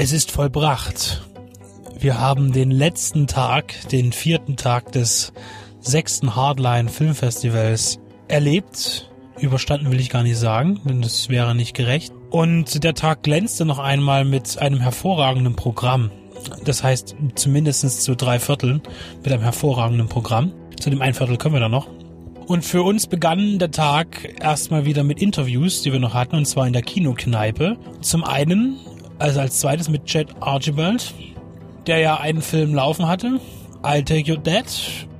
Es 0.00 0.12
ist 0.12 0.30
vollbracht. 0.30 1.22
Wir 1.98 2.20
haben 2.20 2.52
den 2.52 2.70
letzten 2.70 3.26
Tag, 3.26 3.74
den 3.88 4.12
vierten 4.12 4.54
Tag 4.54 4.92
des 4.92 5.32
sechsten 5.80 6.36
Hardline 6.36 6.88
Filmfestivals 6.88 7.98
erlebt. 8.28 9.10
Überstanden 9.40 9.90
will 9.90 9.98
ich 9.98 10.08
gar 10.08 10.22
nicht 10.22 10.38
sagen, 10.38 10.80
denn 10.84 11.02
das 11.02 11.30
wäre 11.30 11.52
nicht 11.56 11.74
gerecht. 11.74 12.12
Und 12.30 12.84
der 12.84 12.94
Tag 12.94 13.24
glänzte 13.24 13.64
noch 13.64 13.80
einmal 13.80 14.24
mit 14.24 14.56
einem 14.58 14.78
hervorragenden 14.78 15.56
Programm. 15.56 16.12
Das 16.64 16.84
heißt, 16.84 17.16
zumindest 17.34 18.04
zu 18.04 18.14
drei 18.14 18.38
Vierteln 18.38 18.80
mit 19.24 19.32
einem 19.32 19.42
hervorragenden 19.42 20.08
Programm. 20.08 20.52
Zu 20.78 20.90
dem 20.90 21.02
ein 21.02 21.12
Viertel 21.12 21.38
können 21.38 21.54
wir 21.54 21.60
da 21.60 21.68
noch. 21.68 21.88
Und 22.46 22.64
für 22.64 22.84
uns 22.84 23.08
begann 23.08 23.58
der 23.58 23.72
Tag 23.72 24.36
erstmal 24.40 24.84
wieder 24.84 25.02
mit 25.02 25.20
Interviews, 25.20 25.82
die 25.82 25.92
wir 25.92 25.98
noch 25.98 26.14
hatten, 26.14 26.36
und 26.36 26.46
zwar 26.46 26.68
in 26.68 26.72
der 26.72 26.82
Kinokneipe. 26.82 27.76
Zum 28.00 28.22
einen, 28.22 28.78
also 29.18 29.40
als 29.40 29.60
zweites 29.60 29.88
mit 29.88 30.04
Chad 30.04 30.28
Archibald, 30.40 31.14
der 31.86 31.98
ja 31.98 32.16
einen 32.18 32.42
Film 32.42 32.74
laufen 32.74 33.08
hatte, 33.08 33.40
I'll 33.82 34.04
Take 34.04 34.30
Your 34.30 34.38
Dead. 34.38 34.64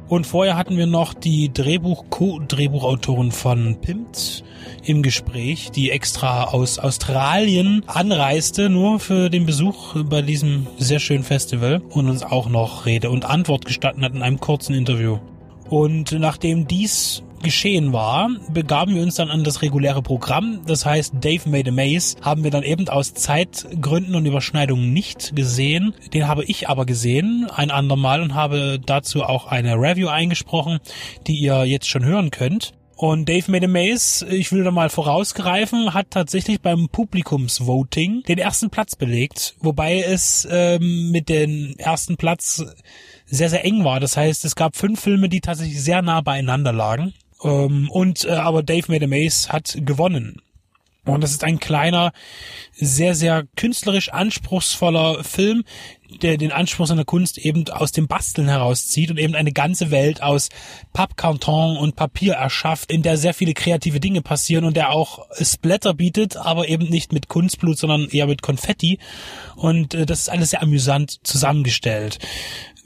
Und 0.09 0.27
vorher 0.27 0.57
hatten 0.57 0.79
wir 0.79 0.87
noch 0.87 1.12
die 1.12 1.52
Drehbuch 1.52 2.07
Co-Drehbuchautorin 2.09 3.30
von 3.30 3.79
Pimt 3.80 4.43
im 4.83 5.02
Gespräch, 5.02 5.71
die 5.71 5.91
extra 5.91 6.45
aus 6.45 6.79
Australien 6.79 7.83
anreiste, 7.87 8.71
nur 8.71 9.01
für 9.01 9.29
den 9.29 9.45
Besuch 9.45 10.02
bei 10.05 10.23
diesem 10.23 10.66
sehr 10.79 10.99
schönen 10.99 11.24
Festival 11.24 11.83
und 11.91 12.09
uns 12.09 12.23
auch 12.23 12.49
noch 12.49 12.87
Rede 12.87 13.10
und 13.10 13.27
Antwort 13.27 13.66
gestatten 13.66 14.02
hat 14.02 14.15
in 14.15 14.23
einem 14.23 14.41
kurzen 14.41 14.74
Interview. 14.74 15.19
Und 15.69 16.13
nachdem 16.13 16.66
dies 16.66 17.23
geschehen 17.43 17.93
war, 17.93 18.31
begaben 18.53 18.95
wir 18.95 19.03
uns 19.03 19.17
dann 19.17 19.31
an 19.31 19.45
das 19.45 19.63
reguläre 19.63 20.03
Programm. 20.03 20.61
Das 20.67 20.85
heißt, 20.85 21.15
Dave 21.21 21.49
Made 21.49 21.71
a 21.71 21.73
Maze 21.73 22.17
haben 22.23 22.45
wir 22.45 22.51
dann 22.51 22.63
eben 22.63 22.89
aus 22.89 23.15
Zeitgründen 23.15 24.15
und 24.15 24.27
Überschneidungen 24.27 24.93
nicht 24.93 25.35
gesehen. 25.35 25.95
Den 26.13 26.29
habe 26.29 26.45
ich 26.45 26.69
aber 26.69 26.87
gesehen, 26.87 27.47
ein 27.55 27.71
andermal, 27.71 28.23
und 28.23 28.35
habe 28.35 28.81
dazu 28.85 29.23
auch 29.23 29.47
eine 29.47 29.75
Review 29.75 30.09
eingesprochen, 30.09 30.79
die 31.27 31.37
ihr 31.37 31.65
jetzt 31.65 31.89
schon 31.89 32.05
hören 32.05 32.31
könnt. 32.31 32.73
Und 32.99 33.29
Dave 33.29 33.49
Made 33.49 33.66
a 33.66 33.69
Maze, 33.69 34.27
ich 34.27 34.51
will 34.51 34.65
da 34.65 34.73
mal 34.73 34.89
vorausgreifen, 34.89 35.95
hat 35.95 36.11
tatsächlich 36.11 36.61
beim 36.61 36.89
Publikumsvoting 36.89 38.25
den 38.27 38.39
ersten 38.39 38.71
Platz 38.71 38.97
belegt, 38.97 39.55
wobei 39.61 40.01
es 40.01 40.49
ähm, 40.51 41.13
mit 41.13 41.29
dem 41.29 41.77
ersten 41.79 42.16
Platz 42.16 42.65
sehr, 43.25 43.51
sehr 43.51 43.65
eng 43.65 43.85
war. 43.85 44.01
Das 44.01 44.16
heißt, 44.16 44.45
es 44.45 44.57
gab 44.57 44.75
fünf 44.75 45.01
Filme, 45.01 45.29
die 45.29 45.41
tatsächlich 45.41 45.81
sehr 45.81 46.03
nah 46.03 46.23
beieinander 46.23 46.73
lagen. 46.73 47.15
Ähm, 47.43 47.91
und 47.91 48.25
äh, 48.25 48.31
aber 48.31 48.63
Dave 48.63 48.91
Made 48.91 49.05
a 49.05 49.09
Maze 49.09 49.49
hat 49.51 49.77
gewonnen. 49.81 50.43
Und 51.05 51.23
das 51.23 51.31
ist 51.31 51.45
ein 51.45 51.59
kleiner, 51.59 52.13
sehr, 52.75 53.15
sehr 53.15 53.45
künstlerisch 53.57 54.11
anspruchsvoller 54.11 55.25
Film, 55.25 55.65
der 56.23 56.37
den 56.37 56.53
Anspruch 56.53 56.87
seiner 56.87 57.05
Kunst 57.05 57.39
eben 57.39 57.69
aus 57.71 57.93
dem 57.93 58.09
Basteln 58.09 58.49
herauszieht 58.49 59.11
und 59.11 59.19
eben 59.19 59.35
eine 59.35 59.53
ganze 59.53 59.91
Welt 59.91 60.23
aus 60.23 60.49
Pappkarton 60.93 61.79
und 61.79 61.97
Papier 61.97 62.35
erschafft, 62.35 62.93
in 62.93 63.03
der 63.03 63.16
sehr 63.16 63.35
viele 63.35 63.55
kreative 63.55 64.00
Dinge 64.00 64.21
passieren 64.21 64.65
und 64.65 64.77
der 64.77 64.91
auch 64.91 65.27
Splatter 65.41 65.94
bietet, 65.94 66.37
aber 66.37 66.69
eben 66.69 66.89
nicht 66.89 67.12
mit 67.12 67.28
Kunstblut, 67.28 67.78
sondern 67.78 68.09
eher 68.09 68.27
mit 68.27 68.43
Konfetti. 68.43 68.99
Und 69.56 69.94
äh, 69.94 70.05
das 70.05 70.21
ist 70.21 70.28
alles 70.28 70.50
sehr 70.50 70.62
amüsant 70.62 71.21
zusammengestellt 71.22 72.19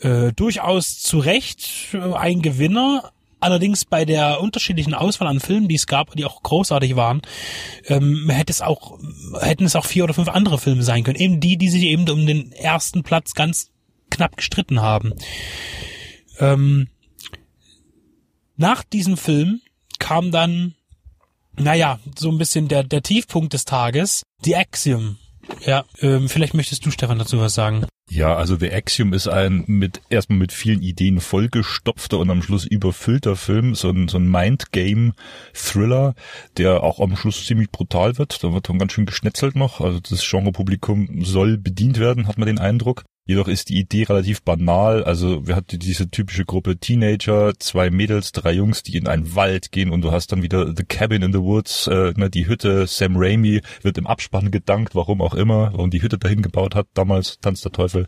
äh, 0.00 0.32
durchaus 0.32 0.98
zu 0.98 1.18
Recht 1.18 1.96
ein 2.14 2.42
Gewinner. 2.42 3.12
Allerdings 3.42 3.84
bei 3.84 4.04
der 4.04 4.40
unterschiedlichen 4.40 4.94
Auswahl 4.94 5.26
an 5.26 5.40
Filmen, 5.40 5.66
die 5.66 5.74
es 5.74 5.88
gab, 5.88 6.14
die 6.14 6.24
auch 6.24 6.44
großartig 6.44 6.94
waren, 6.94 7.22
ähm, 7.86 8.30
hätte 8.30 8.52
es 8.52 8.60
auch, 8.60 9.00
hätten 9.40 9.64
es 9.64 9.74
auch 9.74 9.84
vier 9.84 10.04
oder 10.04 10.14
fünf 10.14 10.28
andere 10.28 10.58
Filme 10.58 10.84
sein 10.84 11.02
können. 11.02 11.18
Eben 11.18 11.40
die, 11.40 11.56
die 11.56 11.68
sich 11.68 11.82
eben 11.82 12.08
um 12.08 12.24
den 12.24 12.52
ersten 12.52 13.02
Platz 13.02 13.34
ganz 13.34 13.70
knapp 14.10 14.36
gestritten 14.36 14.80
haben. 14.80 15.14
Ähm, 16.38 16.86
nach 18.56 18.84
diesem 18.84 19.16
Film 19.16 19.60
kam 19.98 20.30
dann, 20.30 20.76
naja, 21.58 21.98
so 22.16 22.30
ein 22.30 22.38
bisschen 22.38 22.68
der, 22.68 22.84
der 22.84 23.02
Tiefpunkt 23.02 23.54
des 23.54 23.64
Tages, 23.64 24.22
The 24.44 24.54
Axiom. 24.54 25.18
Ja, 25.66 25.84
ähm, 26.00 26.28
vielleicht 26.28 26.54
möchtest 26.54 26.86
du, 26.86 26.92
Stefan, 26.92 27.18
dazu 27.18 27.40
was 27.40 27.54
sagen. 27.54 27.86
Ja, 28.14 28.36
also 28.36 28.56
The 28.56 28.70
Axiom 28.70 29.14
ist 29.14 29.26
ein 29.26 29.64
mit 29.68 30.02
erstmal 30.10 30.38
mit 30.38 30.52
vielen 30.52 30.82
Ideen 30.82 31.18
vollgestopfter 31.18 32.18
und 32.18 32.28
am 32.28 32.42
Schluss 32.42 32.66
überfüllter 32.66 33.36
Film, 33.36 33.74
so 33.74 33.88
ein, 33.88 34.08
so 34.08 34.18
ein 34.18 34.30
Mindgame-Thriller, 34.30 36.14
der 36.58 36.82
auch 36.82 37.00
am 37.00 37.16
Schluss 37.16 37.46
ziemlich 37.46 37.70
brutal 37.70 38.18
wird. 38.18 38.44
Da 38.44 38.52
wird 38.52 38.68
dann 38.68 38.78
ganz 38.78 38.92
schön 38.92 39.06
geschnetzelt 39.06 39.56
noch. 39.56 39.80
Also 39.80 39.98
das 39.98 40.28
Genrepublikum 40.30 41.24
soll 41.24 41.56
bedient 41.56 41.98
werden, 41.98 42.28
hat 42.28 42.36
man 42.36 42.48
den 42.48 42.58
Eindruck. 42.58 43.04
Jedoch 43.24 43.46
ist 43.46 43.68
die 43.68 43.78
Idee 43.78 44.02
relativ 44.02 44.42
banal. 44.42 45.04
Also 45.04 45.46
wir 45.46 45.54
hatten 45.54 45.78
diese 45.78 46.10
typische 46.10 46.44
Gruppe 46.44 46.78
Teenager, 46.78 47.52
zwei 47.56 47.88
Mädels, 47.88 48.32
drei 48.32 48.52
Jungs, 48.52 48.82
die 48.82 48.96
in 48.96 49.06
einen 49.06 49.36
Wald 49.36 49.70
gehen 49.70 49.90
und 49.90 50.02
du 50.02 50.10
hast 50.10 50.32
dann 50.32 50.42
wieder 50.42 50.74
The 50.76 50.82
Cabin 50.82 51.22
in 51.22 51.32
the 51.32 51.38
Woods, 51.38 51.86
äh, 51.86 52.12
ne, 52.16 52.30
die 52.30 52.48
Hütte. 52.48 52.88
Sam 52.88 53.14
Raimi 53.16 53.60
wird 53.82 53.96
im 53.96 54.08
Abspann 54.08 54.50
gedankt, 54.50 54.96
warum 54.96 55.22
auch 55.22 55.34
immer, 55.34 55.72
warum 55.72 55.90
die 55.90 56.02
Hütte 56.02 56.18
dahin 56.18 56.42
gebaut 56.42 56.74
hat, 56.74 56.88
damals 56.94 57.38
Tanz 57.40 57.60
der 57.60 57.70
Teufel. 57.70 58.06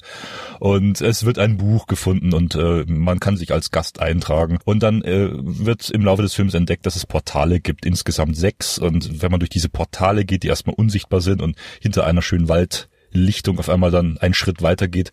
Und 0.58 1.00
es 1.00 1.24
wird 1.24 1.38
ein 1.38 1.58
Buch 1.58 1.86
gefunden 1.86 2.34
und 2.34 2.56
äh, 2.56 2.84
man 2.88 3.20
kann 3.20 3.36
sich 3.36 3.53
als 3.53 3.70
Gast 3.70 4.00
eintragen. 4.00 4.58
Und 4.64 4.82
dann 4.82 5.03
äh, 5.03 5.28
wird 5.32 5.91
im 5.91 6.04
Laufe 6.04 6.22
des 6.22 6.34
Films 6.34 6.54
entdeckt, 6.54 6.86
dass 6.86 6.97
es 6.97 7.06
Portale 7.06 7.60
gibt, 7.60 7.86
insgesamt 7.86 8.36
sechs. 8.36 8.78
Und 8.78 9.22
wenn 9.22 9.30
man 9.30 9.38
durch 9.38 9.50
diese 9.50 9.69
Portale 9.69 10.24
geht, 10.24 10.42
die 10.42 10.48
erstmal 10.48 10.74
unsichtbar 10.74 11.20
sind 11.20 11.41
und 11.41 11.56
hinter 11.80 12.04
einer 12.04 12.22
schönen 12.22 12.48
Wald 12.48 12.88
Lichtung 13.14 13.58
auf 13.58 13.69
einmal 13.69 13.91
dann 13.91 14.19
einen 14.19 14.34
Schritt 14.34 14.62
weiter 14.62 14.88
geht, 14.88 15.12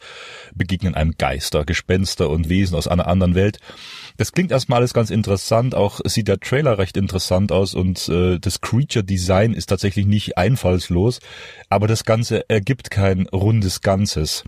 begegnen 0.54 0.96
einem 0.96 1.14
Geister, 1.18 1.64
Gespenster 1.66 2.30
und 2.30 2.50
Wesen 2.50 2.76
aus 2.76 2.88
einer 2.88 3.08
anderen 3.08 3.36
Welt. 3.36 3.60
Das 4.18 4.32
klingt 4.32 4.52
erstmal 4.52 4.80
alles 4.80 4.94
ganz 4.94 5.10
interessant, 5.10 5.76
auch 5.76 6.02
sieht 6.04 6.28
der 6.28 6.40
Trailer 6.40 6.78
recht 6.78 6.98
interessant 6.98 7.52
aus 7.52 7.74
und 7.74 8.10
äh, 8.10 8.40
das 8.40 8.62
Creature 8.62 9.04
Design 9.04 9.54
ist 9.54 9.68
tatsächlich 9.68 10.06
nicht 10.06 10.38
einfallslos, 10.38 11.20
aber 11.70 11.88
das 11.88 12.04
Ganze 12.04 12.50
ergibt 12.50 12.92
kein 12.92 13.28
rundes 13.28 13.82
Ganzes 13.82 14.44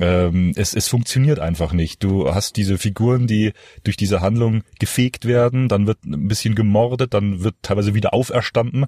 ähm, 0.00 0.52
es, 0.56 0.74
es 0.74 0.88
funktioniert 0.88 1.38
einfach 1.38 1.72
nicht. 1.72 2.02
Du 2.02 2.32
hast 2.32 2.56
diese 2.56 2.78
Figuren, 2.78 3.26
die 3.26 3.52
durch 3.84 3.96
diese 3.96 4.20
Handlung 4.20 4.62
gefegt 4.78 5.24
werden, 5.24 5.68
dann 5.68 5.86
wird 5.86 6.04
ein 6.04 6.28
bisschen 6.28 6.54
gemordet, 6.54 7.14
dann 7.14 7.42
wird 7.42 7.56
teilweise 7.62 7.94
wieder 7.94 8.14
auferstanden, 8.14 8.86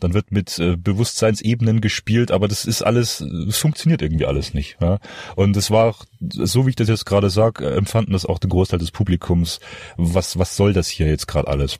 dann 0.00 0.14
wird 0.14 0.32
mit 0.32 0.58
äh, 0.58 0.76
Bewusstseinsebenen 0.76 1.80
gespielt, 1.80 2.30
aber 2.30 2.48
das 2.48 2.64
ist 2.64 2.82
alles, 2.82 3.20
es 3.20 3.58
funktioniert 3.58 4.02
irgendwie 4.02 4.26
alles 4.26 4.54
nicht. 4.54 4.76
Ja? 4.80 4.98
Und 5.36 5.56
es 5.56 5.70
war 5.70 5.86
auch, 5.86 6.04
so 6.20 6.66
wie 6.66 6.70
ich 6.70 6.76
das 6.76 6.88
jetzt 6.88 7.06
gerade 7.06 7.30
sage, 7.30 7.68
empfanden 7.70 8.12
das 8.12 8.26
auch 8.26 8.38
der 8.38 8.50
Großteil 8.50 8.78
des 8.78 8.90
Publikums, 8.90 9.60
was, 9.96 10.38
was 10.38 10.56
soll 10.56 10.72
das 10.72 10.88
hier 10.88 11.08
jetzt 11.08 11.28
gerade 11.28 11.48
alles? 11.48 11.78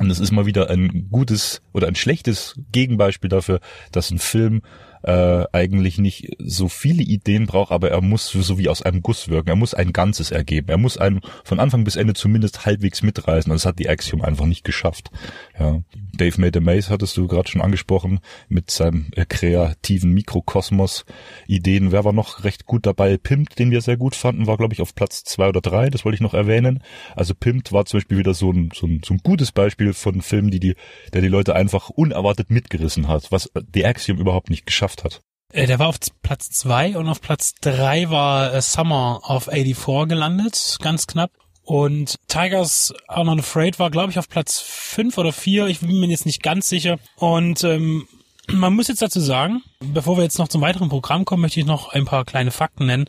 Und 0.00 0.10
es 0.10 0.18
ist 0.18 0.32
mal 0.32 0.46
wieder 0.46 0.70
ein 0.70 1.08
gutes 1.10 1.62
oder 1.72 1.86
ein 1.86 1.94
schlechtes 1.94 2.58
Gegenbeispiel 2.72 3.30
dafür, 3.30 3.60
dass 3.92 4.10
ein 4.10 4.18
Film 4.18 4.62
äh, 5.04 5.44
eigentlich 5.52 5.98
nicht 5.98 6.34
so 6.38 6.68
viele 6.68 7.02
Ideen 7.02 7.46
braucht, 7.46 7.72
aber 7.72 7.90
er 7.90 8.00
muss 8.00 8.30
so 8.30 8.58
wie 8.58 8.68
aus 8.68 8.82
einem 8.82 9.02
Guss 9.02 9.28
wirken. 9.28 9.50
Er 9.50 9.56
muss 9.56 9.74
ein 9.74 9.92
Ganzes 9.92 10.30
ergeben. 10.30 10.68
Er 10.70 10.78
muss 10.78 10.96
einen 10.96 11.20
von 11.44 11.60
Anfang 11.60 11.84
bis 11.84 11.96
Ende 11.96 12.14
zumindest 12.14 12.64
halbwegs 12.64 13.02
mitreißen. 13.02 13.50
Und 13.52 13.56
das 13.56 13.66
hat 13.66 13.78
die 13.78 13.88
Axiom 13.88 14.22
einfach 14.22 14.46
nicht 14.46 14.64
geschafft. 14.64 15.10
Ja. 15.58 15.80
Dave 16.14 16.40
Made 16.40 16.58
a 16.58 16.62
Maze 16.62 16.88
hattest 16.88 17.16
du 17.16 17.26
gerade 17.26 17.50
schon 17.50 17.60
angesprochen 17.60 18.20
mit 18.48 18.70
seinem 18.70 19.08
äh, 19.14 19.26
kreativen 19.26 20.12
Mikrokosmos 20.12 21.04
Ideen. 21.46 21.92
Wer 21.92 22.04
war 22.04 22.12
noch 22.12 22.44
recht 22.44 22.64
gut 22.64 22.86
dabei? 22.86 23.18
Pimp, 23.18 23.56
den 23.56 23.70
wir 23.70 23.82
sehr 23.82 23.98
gut 23.98 24.14
fanden, 24.14 24.46
war 24.46 24.56
glaube 24.56 24.72
ich 24.72 24.80
auf 24.80 24.94
Platz 24.94 25.24
zwei 25.24 25.48
oder 25.48 25.60
drei. 25.60 25.90
Das 25.90 26.04
wollte 26.06 26.14
ich 26.14 26.22
noch 26.22 26.34
erwähnen. 26.34 26.82
Also 27.14 27.34
Pimp 27.34 27.72
war 27.72 27.84
zum 27.84 27.98
Beispiel 27.98 28.18
wieder 28.18 28.32
so 28.32 28.50
ein, 28.50 28.70
so 28.74 28.86
ein, 28.86 29.02
so 29.04 29.12
ein 29.12 29.20
gutes 29.22 29.52
Beispiel 29.52 29.92
von 29.92 30.22
Filmen, 30.22 30.50
die 30.50 30.60
die, 30.60 30.76
der 31.12 31.20
die 31.20 31.28
Leute 31.28 31.54
einfach 31.54 31.90
unerwartet 31.90 32.50
mitgerissen 32.50 33.08
hat, 33.08 33.30
was 33.30 33.50
The 33.74 33.84
Axiom 33.84 34.18
überhaupt 34.18 34.48
nicht 34.48 34.64
geschafft 34.64 34.93
hat. 35.02 35.22
Äh, 35.52 35.66
der 35.66 35.78
war 35.78 35.88
auf 35.88 35.98
Platz 36.22 36.50
zwei 36.50 36.96
und 36.96 37.08
auf 37.08 37.20
Platz 37.20 37.54
drei 37.60 38.10
war 38.10 38.52
äh, 38.52 38.62
Summer 38.62 39.22
of 39.24 39.44
84 39.44 40.08
gelandet, 40.08 40.78
ganz 40.80 41.06
knapp. 41.06 41.30
Und 41.62 42.16
Tigers 42.28 42.92
Are 43.08 43.24
Not 43.24 43.38
Afraid 43.38 43.78
war, 43.78 43.90
glaube 43.90 44.10
ich, 44.10 44.18
auf 44.18 44.28
Platz 44.28 44.60
fünf 44.60 45.16
oder 45.16 45.32
vier. 45.32 45.66
Ich 45.66 45.80
bin 45.80 45.98
mir 45.98 46.08
jetzt 46.08 46.26
nicht 46.26 46.42
ganz 46.42 46.68
sicher. 46.68 46.98
Und 47.16 47.64
ähm, 47.64 48.06
man 48.48 48.74
muss 48.74 48.88
jetzt 48.88 49.00
dazu 49.00 49.20
sagen, 49.20 49.62
bevor 49.80 50.16
wir 50.16 50.24
jetzt 50.24 50.38
noch 50.38 50.48
zum 50.48 50.60
weiteren 50.60 50.88
Programm 50.88 51.24
kommen, 51.24 51.42
möchte 51.42 51.60
ich 51.60 51.66
noch 51.66 51.88
ein 51.92 52.04
paar 52.04 52.24
kleine 52.24 52.50
Fakten 52.50 52.86
nennen. 52.86 53.06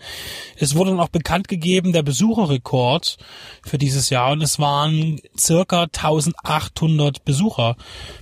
Es 0.58 0.76
wurde 0.76 0.92
dann 0.92 1.00
auch 1.00 1.10
bekannt 1.10 1.48
gegeben, 1.48 1.92
der 1.92 2.04
Besucherrekord 2.04 3.18
für 3.64 3.78
dieses 3.78 4.10
Jahr. 4.10 4.32
Und 4.32 4.42
es 4.42 4.60
waren 4.60 5.20
circa 5.38 5.84
1800 5.84 7.26
Besucher 7.26 7.76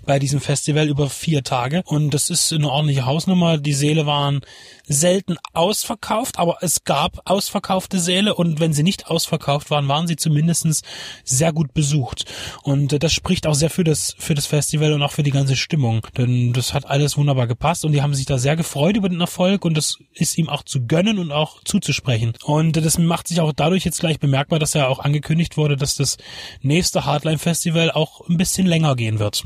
bei 0.05 0.17
diesem 0.17 0.41
Festival 0.41 0.87
über 0.87 1.09
vier 1.09 1.43
Tage. 1.43 1.83
Und 1.85 2.13
das 2.13 2.29
ist 2.29 2.51
eine 2.51 2.69
ordentliche 2.69 3.05
Hausnummer. 3.05 3.57
Die 3.57 3.73
Säle 3.73 4.05
waren 4.05 4.41
selten 4.85 5.37
ausverkauft, 5.53 6.39
aber 6.39 6.57
es 6.61 6.83
gab 6.83 7.21
ausverkaufte 7.29 7.99
Säle 7.99 8.35
und 8.35 8.59
wenn 8.59 8.73
sie 8.73 8.83
nicht 8.83 9.07
ausverkauft 9.07 9.69
waren, 9.69 9.87
waren 9.87 10.07
sie 10.07 10.15
zumindestens 10.15 10.81
sehr 11.23 11.53
gut 11.53 11.73
besucht. 11.73 12.25
Und 12.63 13.03
das 13.03 13.13
spricht 13.13 13.47
auch 13.47 13.55
sehr 13.55 13.69
für 13.69 13.83
das, 13.83 14.15
für 14.17 14.33
das 14.33 14.45
Festival 14.45 14.93
und 14.93 15.01
auch 15.01 15.11
für 15.11 15.23
die 15.23 15.31
ganze 15.31 15.55
Stimmung, 15.55 16.05
denn 16.17 16.53
das 16.53 16.73
hat 16.73 16.85
alles 16.89 17.02
alles 17.03 17.17
wunderbar 17.17 17.47
gepasst 17.47 17.85
und 17.85 17.91
die 17.91 18.01
haben 18.01 18.15
sich 18.15 18.25
da 18.25 18.37
sehr 18.37 18.55
gefreut 18.55 18.97
über 18.97 19.09
den 19.09 19.21
Erfolg 19.21 19.65
und 19.65 19.75
das 19.75 19.97
ist 20.13 20.37
ihm 20.37 20.49
auch 20.49 20.63
zu 20.63 20.85
gönnen 20.87 21.19
und 21.19 21.31
auch 21.31 21.63
zuzusprechen. 21.63 22.33
Und 22.43 22.77
das 22.77 22.97
macht 22.97 23.27
sich 23.27 23.41
auch 23.41 23.51
dadurch 23.53 23.83
jetzt 23.83 23.99
gleich 23.99 24.19
bemerkbar, 24.19 24.59
dass 24.59 24.73
ja 24.73 24.87
auch 24.87 24.99
angekündigt 24.99 25.57
wurde, 25.57 25.75
dass 25.75 25.95
das 25.95 26.17
nächste 26.61 27.05
Hardline 27.05 27.37
Festival 27.39 27.91
auch 27.91 28.27
ein 28.27 28.37
bisschen 28.37 28.65
länger 28.65 28.95
gehen 28.95 29.19
wird. 29.19 29.43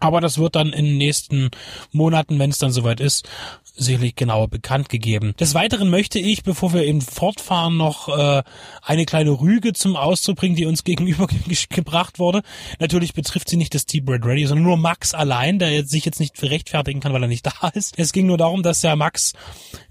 Aber 0.00 0.20
das 0.20 0.38
wird 0.38 0.56
dann 0.56 0.72
in 0.72 0.84
den 0.84 0.98
nächsten 0.98 1.50
Monaten, 1.92 2.38
wenn 2.40 2.50
es 2.50 2.58
dann 2.58 2.72
soweit 2.72 2.98
ist, 2.98 3.28
sicherlich 3.74 4.16
genauer 4.16 4.48
bekannt 4.48 4.88
gegeben. 4.88 5.34
Des 5.38 5.54
Weiteren 5.54 5.90
möchte 5.90 6.18
ich, 6.18 6.42
bevor 6.42 6.72
wir 6.72 6.84
eben 6.84 7.00
fortfahren, 7.00 7.76
noch 7.76 8.08
äh, 8.08 8.42
eine 8.82 9.06
kleine 9.06 9.30
Rüge 9.30 9.72
zum 9.72 9.96
Ausdruck 9.96 10.36
bringen, 10.36 10.56
die 10.56 10.66
uns 10.66 10.84
gegenüber 10.84 11.26
gebracht 11.70 12.18
wurde. 12.18 12.42
Natürlich 12.78 13.14
betrifft 13.14 13.48
sie 13.48 13.56
nicht 13.56 13.74
das 13.74 13.86
Deep 13.86 14.08
Red 14.08 14.24
Radio, 14.24 14.48
sondern 14.48 14.64
nur 14.64 14.76
Max 14.76 15.14
allein, 15.14 15.58
der 15.58 15.72
jetzt 15.72 15.90
sich 15.90 16.04
jetzt 16.04 16.20
nicht 16.20 16.40
rechtfertigen 16.42 17.00
kann, 17.00 17.12
weil 17.12 17.22
er 17.22 17.28
nicht 17.28 17.46
da 17.62 17.68
ist. 17.68 17.98
Es 17.98 18.12
ging 18.12 18.26
nur 18.26 18.38
darum, 18.38 18.62
dass 18.62 18.82
ja 18.82 18.96
Max, 18.96 19.32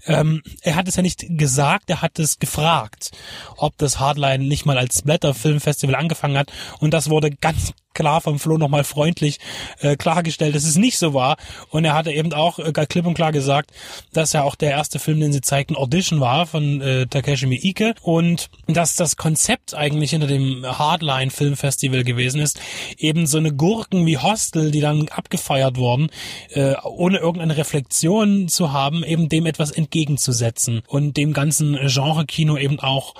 ähm, 0.06 0.42
er 0.62 0.76
hat 0.76 0.88
es 0.88 0.96
ja 0.96 1.02
nicht 1.02 1.26
gesagt, 1.28 1.90
er 1.90 2.02
hat 2.02 2.18
es 2.18 2.38
gefragt, 2.38 3.10
ob 3.56 3.76
das 3.78 3.98
Hardline 3.98 4.44
nicht 4.44 4.66
mal 4.66 4.78
als 4.78 4.98
Splatter 4.98 5.34
Film 5.34 5.60
Festival 5.60 5.94
angefangen 5.94 6.38
hat. 6.38 6.52
Und 6.78 6.94
das 6.94 7.10
wurde 7.10 7.30
ganz 7.30 7.72
klar 7.94 8.20
vom 8.20 8.38
Flo 8.38 8.58
nochmal 8.58 8.84
freundlich 8.84 9.38
äh, 9.80 9.96
klargestellt, 9.96 10.54
dass 10.54 10.64
es 10.64 10.76
nicht 10.76 10.98
so 10.98 11.14
war. 11.14 11.36
Und 11.70 11.84
er 11.84 11.94
hatte 11.94 12.12
eben 12.12 12.32
auch 12.32 12.58
äh, 12.58 12.72
klipp 12.72 13.06
und 13.06 13.14
klar 13.14 13.32
gesagt, 13.32 13.72
dass 14.12 14.32
ja 14.32 14.42
auch 14.42 14.54
der 14.54 14.70
erste 14.70 14.98
Film, 14.98 15.20
den 15.20 15.32
sie 15.32 15.40
zeigten, 15.40 15.76
Audition 15.76 16.20
war 16.20 16.46
von 16.46 16.80
äh, 16.80 17.06
Takeshi 17.06 17.46
Miike 17.46 17.94
und 18.02 18.50
dass 18.66 18.96
das 18.96 19.16
Konzept 19.16 19.74
eigentlich 19.74 20.10
hinter 20.10 20.26
dem 20.26 20.64
Hardline 20.66 21.30
Filmfestival 21.30 22.04
gewesen 22.04 22.40
ist, 22.40 22.60
eben 22.98 23.26
so 23.26 23.38
eine 23.38 23.52
Gurken 23.52 24.06
wie 24.06 24.18
Hostel, 24.18 24.70
die 24.70 24.80
dann 24.80 25.08
abgefeiert 25.08 25.76
wurden, 25.76 26.10
äh, 26.50 26.74
ohne 26.84 27.18
irgendeine 27.18 27.56
Reflexion 27.56 28.48
zu 28.48 28.72
haben, 28.72 29.04
eben 29.04 29.28
dem 29.28 29.46
etwas 29.46 29.70
entgegenzusetzen 29.70 30.82
und 30.86 31.16
dem 31.16 31.32
ganzen 31.32 31.78
Genre-Kino 31.86 32.56
eben 32.56 32.80
auch 32.80 33.14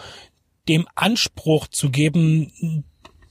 dem 0.69 0.87
Anspruch 0.95 1.67
zu 1.67 1.91
geben, 1.91 2.85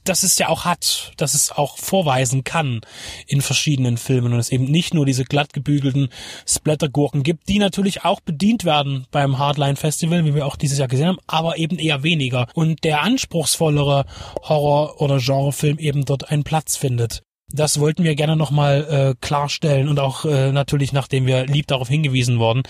dass 0.04 0.22
es 0.22 0.38
ja 0.38 0.48
auch 0.48 0.64
hat, 0.64 1.12
dass 1.16 1.34
es 1.34 1.52
auch 1.52 1.78
vorweisen 1.78 2.44
kann 2.44 2.80
in 3.26 3.42
verschiedenen 3.42 3.96
Filmen 3.96 4.32
und 4.32 4.38
es 4.38 4.50
eben 4.50 4.64
nicht 4.64 4.94
nur 4.94 5.06
diese 5.06 5.24
glatt 5.24 5.52
gebügelten 5.52 6.08
Splattergurken 6.46 7.22
gibt, 7.22 7.48
die 7.48 7.58
natürlich 7.58 8.04
auch 8.04 8.20
bedient 8.20 8.64
werden 8.64 9.06
beim 9.10 9.38
Hardline 9.38 9.76
Festival, 9.76 10.24
wie 10.24 10.34
wir 10.34 10.46
auch 10.46 10.56
dieses 10.56 10.78
Jahr 10.78 10.88
gesehen 10.88 11.08
haben, 11.08 11.18
aber 11.26 11.58
eben 11.58 11.78
eher 11.78 12.02
weniger 12.02 12.48
und 12.54 12.84
der 12.84 13.02
anspruchsvollere 13.02 14.04
Horror- 14.42 15.00
oder 15.00 15.18
Genrefilm 15.18 15.78
eben 15.78 16.04
dort 16.04 16.30
einen 16.30 16.44
Platz 16.44 16.76
findet. 16.76 17.22
Das 17.54 17.80
wollten 17.80 18.02
wir 18.02 18.14
gerne 18.14 18.36
nochmal 18.36 18.86
äh, 18.88 19.14
klarstellen 19.20 19.88
und 19.88 19.98
auch 19.98 20.24
äh, 20.24 20.52
natürlich, 20.52 20.92
nachdem 20.92 21.26
wir 21.26 21.46
lieb 21.46 21.66
darauf 21.66 21.88
hingewiesen 21.88 22.38
worden, 22.38 22.62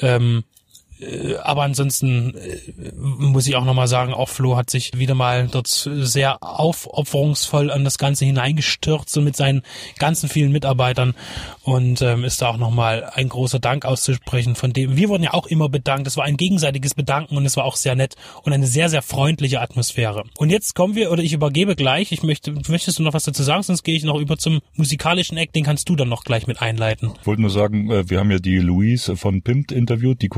ähm, 0.00 0.44
äh, 0.44 0.59
aber 1.42 1.62
ansonsten 1.62 2.34
äh, 2.36 2.92
muss 2.96 3.46
ich 3.46 3.56
auch 3.56 3.64
nochmal 3.64 3.88
sagen, 3.88 4.12
auch 4.12 4.28
Flo 4.28 4.56
hat 4.56 4.70
sich 4.70 4.98
wieder 4.98 5.14
mal 5.14 5.48
dort 5.50 5.68
sehr 5.68 6.42
aufopferungsvoll 6.42 7.70
an 7.70 7.84
das 7.84 7.98
Ganze 7.98 8.24
hineingestürzt 8.24 9.16
und 9.16 9.24
mit 9.24 9.36
seinen 9.36 9.62
ganzen 9.98 10.28
vielen 10.28 10.52
Mitarbeitern 10.52 11.14
und 11.62 12.02
ähm, 12.02 12.24
ist 12.24 12.42
da 12.42 12.48
auch 12.48 12.56
nochmal 12.56 13.10
ein 13.14 13.28
großer 13.28 13.58
Dank 13.58 13.84
auszusprechen 13.84 14.54
von 14.54 14.72
dem. 14.72 14.96
Wir 14.96 15.08
wurden 15.08 15.22
ja 15.22 15.34
auch 15.34 15.46
immer 15.46 15.68
bedankt. 15.68 16.06
Es 16.06 16.16
war 16.16 16.24
ein 16.24 16.36
gegenseitiges 16.36 16.94
Bedanken 16.94 17.36
und 17.36 17.46
es 17.46 17.56
war 17.56 17.64
auch 17.64 17.76
sehr 17.76 17.94
nett 17.94 18.16
und 18.42 18.52
eine 18.52 18.66
sehr, 18.66 18.88
sehr 18.88 19.02
freundliche 19.02 19.60
Atmosphäre. 19.60 20.24
Und 20.38 20.50
jetzt 20.50 20.74
kommen 20.74 20.94
wir, 20.94 21.10
oder 21.10 21.22
ich 21.22 21.32
übergebe 21.32 21.76
gleich, 21.76 22.12
ich 22.12 22.22
möchte, 22.22 22.52
möchtest 22.68 22.98
du 22.98 23.02
noch 23.02 23.14
was 23.14 23.24
dazu 23.24 23.42
sagen, 23.42 23.62
sonst 23.62 23.82
gehe 23.82 23.96
ich 23.96 24.04
noch 24.04 24.18
über 24.18 24.36
zum 24.36 24.60
musikalischen 24.74 25.36
Eck, 25.36 25.52
den 25.52 25.64
kannst 25.64 25.88
du 25.88 25.96
dann 25.96 26.08
noch 26.08 26.24
gleich 26.24 26.46
mit 26.46 26.60
einleiten. 26.60 27.12
Ich 27.20 27.26
wollte 27.26 27.42
nur 27.42 27.50
sagen, 27.50 27.90
äh, 27.90 28.08
wir 28.08 28.18
haben 28.18 28.30
ja 28.30 28.38
die 28.38 28.58
Louise 28.58 29.16
von 29.16 29.42
Pimpt 29.42 29.72
interviewt, 29.72 30.22
die 30.22 30.28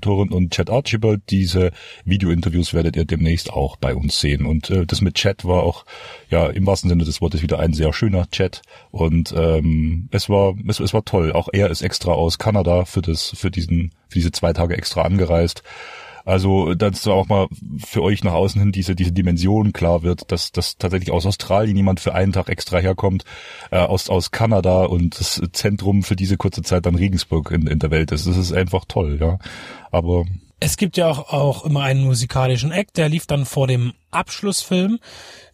Co-Drehbuchautorin 0.00 0.30
und 0.30 0.52
Chad 0.52 0.70
Archibald. 0.70 1.22
Diese 1.30 1.70
Video-Interviews 2.04 2.74
werdet 2.74 2.96
ihr 2.96 3.04
demnächst 3.04 3.52
auch 3.52 3.76
bei 3.76 3.94
uns 3.94 4.20
sehen. 4.20 4.46
Und 4.46 4.70
äh, 4.70 4.86
das 4.86 5.00
mit 5.00 5.14
Chad 5.14 5.44
war 5.44 5.62
auch, 5.62 5.84
ja, 6.30 6.46
im 6.46 6.66
wahrsten 6.66 6.90
Sinne 6.90 7.04
des 7.04 7.20
Wortes 7.20 7.42
wieder 7.42 7.58
ein 7.58 7.72
sehr 7.72 7.92
schöner 7.92 8.28
Chat. 8.30 8.62
Und 8.90 9.32
ähm, 9.36 10.08
es 10.10 10.28
war 10.28 10.54
es, 10.66 10.80
es 10.80 10.94
war 10.94 11.04
toll. 11.04 11.32
Auch 11.32 11.48
er 11.52 11.70
ist 11.70 11.82
extra 11.82 12.12
aus 12.12 12.38
Kanada 12.38 12.84
für 12.84 13.02
das, 13.02 13.32
für 13.36 13.50
diesen, 13.50 13.92
für 14.08 14.18
diese 14.18 14.32
zwei 14.32 14.52
Tage 14.52 14.76
extra 14.76 15.02
angereist. 15.02 15.62
Also, 16.24 16.74
dass 16.74 17.06
auch 17.06 17.28
mal 17.28 17.48
für 17.84 18.02
euch 18.02 18.24
nach 18.24 18.32
außen 18.32 18.60
hin 18.60 18.72
diese, 18.72 18.94
diese 18.94 19.12
Dimension 19.12 19.72
klar 19.72 20.02
wird, 20.02 20.30
dass, 20.30 20.52
dass 20.52 20.76
tatsächlich 20.76 21.10
aus 21.10 21.26
Australien 21.26 21.76
jemand 21.76 22.00
für 22.00 22.14
einen 22.14 22.32
Tag 22.32 22.48
extra 22.48 22.78
herkommt, 22.78 23.24
äh, 23.70 23.78
aus, 23.78 24.08
aus 24.10 24.30
Kanada 24.30 24.84
und 24.84 25.18
das 25.18 25.40
Zentrum 25.52 26.02
für 26.02 26.16
diese 26.16 26.36
kurze 26.36 26.62
Zeit 26.62 26.86
dann 26.86 26.94
Regensburg 26.94 27.50
in, 27.50 27.66
in 27.66 27.78
der 27.78 27.90
Welt 27.90 28.12
ist. 28.12 28.26
Das 28.26 28.36
ist 28.36 28.52
einfach 28.52 28.84
toll, 28.86 29.18
ja. 29.20 29.38
Aber 29.90 30.24
es 30.60 30.76
gibt 30.76 30.98
ja 30.98 31.08
auch, 31.08 31.32
auch 31.32 31.64
immer 31.64 31.82
einen 31.82 32.04
musikalischen 32.04 32.70
Act, 32.70 32.98
der 32.98 33.08
lief 33.08 33.26
dann 33.26 33.46
vor 33.46 33.66
dem 33.66 33.94
Abschlussfilm. 34.10 34.98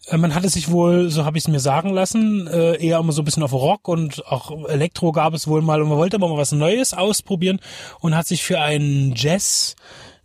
Äh, 0.07 0.17
man 0.17 0.35
hatte 0.35 0.49
sich 0.49 0.69
wohl, 0.69 1.09
so 1.09 1.23
habe 1.23 1.37
ich 1.37 1.45
es 1.45 1.47
mir 1.47 1.61
sagen 1.61 1.91
lassen, 1.91 2.47
äh, 2.47 2.75
eher 2.75 2.99
immer 2.99 3.13
so 3.13 3.21
ein 3.21 3.25
bisschen 3.25 3.43
auf 3.43 3.53
Rock 3.53 3.87
und 3.87 4.27
auch 4.27 4.67
Elektro 4.67 5.13
gab 5.13 5.33
es 5.33 5.47
wohl 5.47 5.61
mal 5.61 5.81
und 5.81 5.89
man 5.89 5.97
wollte 5.97 6.17
aber 6.17 6.27
mal 6.27 6.37
was 6.37 6.51
Neues 6.51 6.93
ausprobieren 6.93 7.59
und 8.01 8.15
hat 8.15 8.27
sich 8.27 8.43
für 8.43 8.59
einen 8.59 9.13
Jazz 9.15 9.75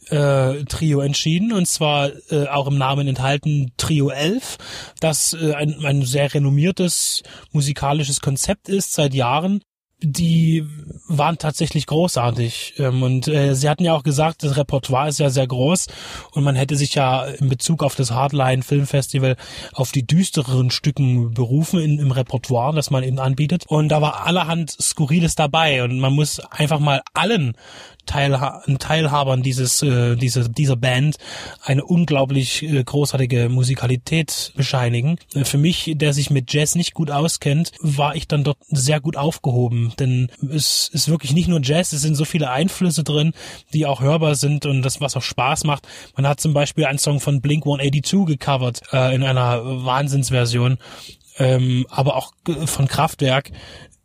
äh, 0.09 0.65
Trio 0.65 1.01
entschieden 1.01 1.53
und 1.53 1.67
zwar 1.67 2.11
äh, 2.31 2.47
auch 2.49 2.67
im 2.67 2.79
Namen 2.79 3.09
enthalten 3.09 3.73
Trio 3.77 4.11
11, 4.11 4.59
das 5.01 5.35
äh, 5.35 5.55
ein, 5.55 5.85
ein 5.85 6.03
sehr 6.03 6.33
renommiertes 6.33 7.23
musikalisches 7.53 8.21
Konzept 8.21 8.69
ist 8.69 8.93
seit 8.93 9.15
Jahren 9.15 9.63
die 10.03 10.67
waren 11.09 11.39
tatsächlich 11.39 11.87
großartig. 11.87 12.75
Ähm, 12.79 13.03
und 13.03 13.29
äh, 13.29 13.55
sie 13.55 13.69
hatten 13.69 13.85
ja 13.85 13.95
auch 13.95 14.03
gesagt, 14.03 14.43
das 14.43 14.57
Repertoire 14.57 15.09
ist 15.09 15.19
ja 15.19 15.31
sehr 15.31 15.47
groß 15.47 15.87
und 16.33 16.45
man 16.45 16.57
hätte 16.57 16.77
sich 16.77 16.95
ja 16.95 17.25
in 17.25 17.49
Bezug 17.49 17.83
auf 17.83 17.95
das 17.95 18.11
Hardline 18.11 18.63
Filmfestival 18.63 19.37
auf 19.73 19.93
die 19.93 20.07
düstereren 20.07 20.71
Stücken 20.71 21.35
berufen 21.35 21.81
im 21.99 22.11
Repertoire, 22.11 22.75
das 22.75 22.91
man 22.91 23.03
eben 23.03 23.19
anbietet. 23.19 23.65
Und 23.67 23.89
da 23.89 24.01
war 24.01 24.27
allerhand 24.27 24.71
Skurriles 24.71 25.35
dabei 25.35 25.85
und 25.85 25.99
man 26.01 26.13
muss 26.13 26.41
einfach 26.41 26.81
mal 26.81 27.03
allen 27.15 27.55
Teilha 28.07 28.63
Teilhabern 28.79 29.43
dieses, 29.43 29.83
äh, 29.83 30.17
diese, 30.17 30.49
dieser 30.51 30.77
Band 30.77 31.17
eine 31.63 31.85
unglaublich 31.85 32.63
äh, 32.63 32.83
großartige 32.83 33.49
Musikalität 33.49 34.53
bescheinigen. 34.57 35.19
Für 35.45 35.59
mich, 35.59 35.93
der 35.95 36.13
sich 36.13 36.31
mit 36.31 36.53
Jazz 36.53 36.75
nicht 36.75 36.95
gut 36.95 37.11
auskennt, 37.11 37.73
war 37.81 38.17
ich 38.17 38.27
dann 38.27 38.45
dort 38.45 38.59
sehr 38.69 39.01
gut 39.01 39.17
aufgehoben, 39.17 39.92
denn 40.01 40.31
es 40.51 40.89
ist 40.93 41.09
wirklich 41.09 41.33
nicht 41.33 41.49
nur 41.49 41.61
Jazz, 41.63 41.93
es 41.93 42.03
sind 42.03 42.15
so 42.15 42.25
viele 42.25 42.51
Einflüsse 42.51 43.05
drin, 43.05 43.33
die 43.73 43.87
auch 43.87 44.01
hörbar 44.01 44.35
sind 44.35 44.67
und 44.67 44.83
das, 44.83 45.01
was 45.01 45.17
auch 45.17 45.23
Spaß 45.23 45.65
macht. 45.65 45.87
Man 46.17 46.27
hat 46.27 46.41
zum 46.41 46.53
Beispiel 46.53 46.85
einen 46.87 46.99
Song 46.99 47.21
von 47.21 47.41
Blink 47.41 47.65
182 47.65 48.27
gecovert 48.27 48.83
äh, 48.93 49.15
in 49.15 49.23
einer 49.23 49.85
Wahnsinnsversion 49.85 50.79
ähm, 51.39 51.87
aber 51.89 52.17
auch 52.17 52.33
von 52.67 52.87
Kraftwerk, 52.89 53.51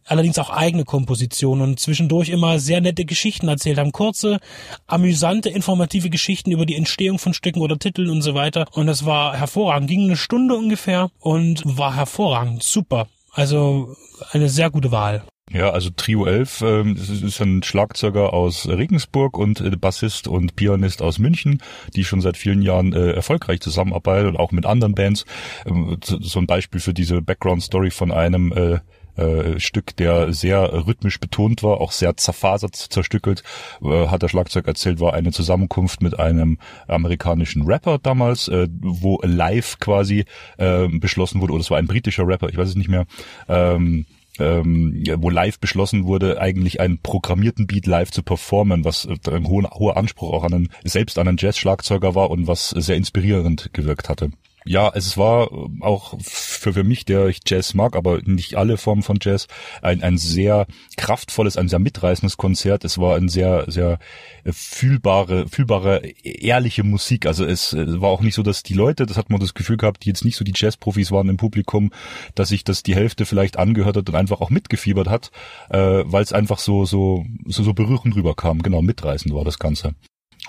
allerdings 0.06 0.40
auch 0.40 0.50
eigene 0.50 0.86
Kompositionen 0.86 1.64
und 1.64 1.80
zwischendurch 1.80 2.30
immer 2.30 2.60
sehr 2.60 2.82
nette 2.82 3.06
Geschichten 3.06 3.48
erzählt 3.48 3.78
haben. 3.78 3.92
Kurze, 3.92 4.40
amüsante, 4.86 5.50
informative 5.50 6.10
Geschichten 6.10 6.52
über 6.52 6.66
die 6.66 6.76
Entstehung 6.76 7.20
von 7.20 7.34
Stücken 7.34 7.62
oder 7.62 7.78
Titeln 7.78 8.10
und 8.10 8.22
so 8.22 8.34
weiter. 8.34 8.66
Und 8.72 8.88
das 8.88 9.06
war 9.06 9.36
hervorragend. 9.36 9.90
Ging 9.90 10.06
eine 10.06 10.18
Stunde 10.18 10.56
ungefähr 10.56 11.10
und 11.20 11.64
war 11.66 11.96
hervorragend. 11.96 12.64
Super. 12.64 13.08
Also 13.34 13.96
eine 14.32 14.50
sehr 14.50 14.72
gute 14.72 14.92
Wahl. 14.92 15.24
Ja, 15.50 15.70
also 15.70 15.90
Trio 15.96 16.26
11 16.26 16.62
ähm, 16.62 16.96
ist 16.98 17.40
ein 17.40 17.64
Schlagzeuger 17.64 18.34
aus 18.34 18.68
Regensburg 18.68 19.38
und 19.38 19.62
äh, 19.62 19.70
Bassist 19.78 20.28
und 20.28 20.58
Pianist 20.58 21.02
aus 21.02 21.20
München, 21.20 21.62
die 21.96 22.04
schon 22.04 22.20
seit 22.20 22.36
vielen 22.36 22.62
Jahren 22.62 22.92
äh, 22.92 23.12
erfolgreich 23.12 23.62
zusammenarbeiten 23.62 24.28
und 24.28 24.38
auch 24.38 24.52
mit 24.52 24.66
anderen 24.66 24.94
Bands. 24.94 25.26
Ähm, 25.66 25.98
so 26.02 26.40
ein 26.40 26.48
Beispiel 26.48 26.82
für 26.82 26.94
diese 26.94 27.22
Background-Story 27.22 27.92
von 27.92 28.12
einem 28.12 28.52
äh, 28.52 28.80
äh, 29.18 29.60
Stück, 29.60 29.96
der 29.96 30.34
sehr 30.34 30.86
rhythmisch 30.86 31.20
betont 31.20 31.64
war, 31.64 31.80
auch 31.80 31.94
sehr 31.94 32.18
zerfasert, 32.18 32.76
zerstückelt, 32.76 33.42
äh, 33.82 34.08
hat 34.08 34.24
der 34.24 34.28
Schlagzeug 34.28 34.68
erzählt, 34.68 35.00
war 35.00 35.14
eine 35.14 35.32
Zusammenkunft 35.32 36.02
mit 36.02 36.20
einem 36.20 36.60
amerikanischen 36.90 37.64
Rapper 37.64 38.00
damals, 38.00 38.50
äh, 38.50 38.68
wo 38.82 39.20
live 39.24 39.80
quasi 39.80 40.26
äh, 40.58 40.88
beschlossen 40.90 41.40
wurde, 41.40 41.54
oder 41.54 41.62
es 41.62 41.72
war 41.72 41.78
ein 41.78 41.88
britischer 41.88 42.28
Rapper, 42.28 42.50
ich 42.50 42.58
weiß 42.58 42.68
es 42.68 42.76
nicht 42.76 42.90
mehr, 42.90 43.06
ähm, 43.48 44.06
ähm, 44.40 45.04
wo 45.18 45.30
live 45.30 45.60
beschlossen 45.60 46.06
wurde, 46.06 46.40
eigentlich 46.40 46.80
einen 46.80 47.00
programmierten 47.02 47.68
Beat 47.68 47.86
live 47.86 48.12
zu 48.12 48.24
performen, 48.24 48.86
was 48.86 49.08
ein 49.30 49.48
hoher, 49.48 49.70
hoher 49.72 49.98
Anspruch 49.98 50.34
auch 50.34 50.44
an 50.44 50.54
einen, 50.54 50.70
selbst 50.84 51.18
an 51.18 51.28
einen 51.28 51.38
Jazz-Schlagzeuger 51.40 52.16
war 52.16 52.30
und 52.30 52.48
was 52.48 52.70
sehr 52.70 52.96
inspirierend 52.96 53.70
gewirkt 53.74 54.10
hatte. 54.10 54.32
Ja, 54.68 54.92
es 54.94 55.18
war 55.18 55.50
auch 55.82 56.16
für, 56.22 56.74
für 56.74 56.84
mich, 56.84 57.06
der 57.06 57.28
ich 57.28 57.40
Jazz 57.46 57.74
mag, 57.74 57.96
aber 57.96 58.22
nicht 58.24 58.56
alle 58.56 58.78
Formen 58.78 59.04
von 59.04 59.20
Jazz, 59.22 59.48
ein, 59.82 60.04
ein 60.04 60.18
sehr 60.18 60.68
kraftvolles, 60.98 61.58
ein 61.58 61.70
sehr 61.70 61.80
mitreißendes 61.80 62.38
Konzert. 62.38 62.86
Es 62.86 62.98
war 62.98 63.16
ein 63.16 63.30
sehr, 63.30 63.66
sehr 63.68 64.00
fühlbare, 64.46 65.48
fühlbare, 65.48 66.06
ehrliche 66.24 66.84
Musik. 66.84 67.26
Also 67.26 67.46
es 67.46 67.76
war 67.76 68.10
auch 68.10 68.22
nicht 68.22 68.36
so, 68.36 68.44
dass 68.44 68.64
die 68.64 68.74
Leute, 68.74 69.06
das 69.06 69.18
hat 69.18 69.30
man 69.30 69.40
das 69.40 69.54
Gefühl 69.54 69.78
gehabt, 69.78 70.04
die 70.04 70.10
jetzt 70.10 70.26
nicht 70.26 70.36
so 70.36 70.44
die 70.44 70.54
Jazzprofis 70.56 71.12
waren 71.12 71.30
im 71.30 71.38
Publikum, 71.38 71.92
dass 72.36 72.50
sich 72.50 72.64
das 72.64 72.84
die 72.84 72.96
Hälfte 72.96 73.26
vielleicht 73.26 73.58
angehört 73.58 73.98
hat 73.98 74.10
und 74.10 74.16
einfach 74.16 74.42
auch 74.42 74.50
mitgefiebert 74.50 75.08
hat, 75.08 75.32
äh, 75.70 76.04
weil 76.06 76.24
es 76.24 76.34
einfach 76.34 76.60
so, 76.60 76.86
so, 76.86 77.26
so, 77.46 77.64
so 77.64 77.74
berührend 77.74 78.16
rüberkam. 78.16 78.62
Genau, 78.62 78.82
mitreißend 78.82 79.34
war 79.34 79.46
das 79.46 79.60
Ganze. 79.60 79.96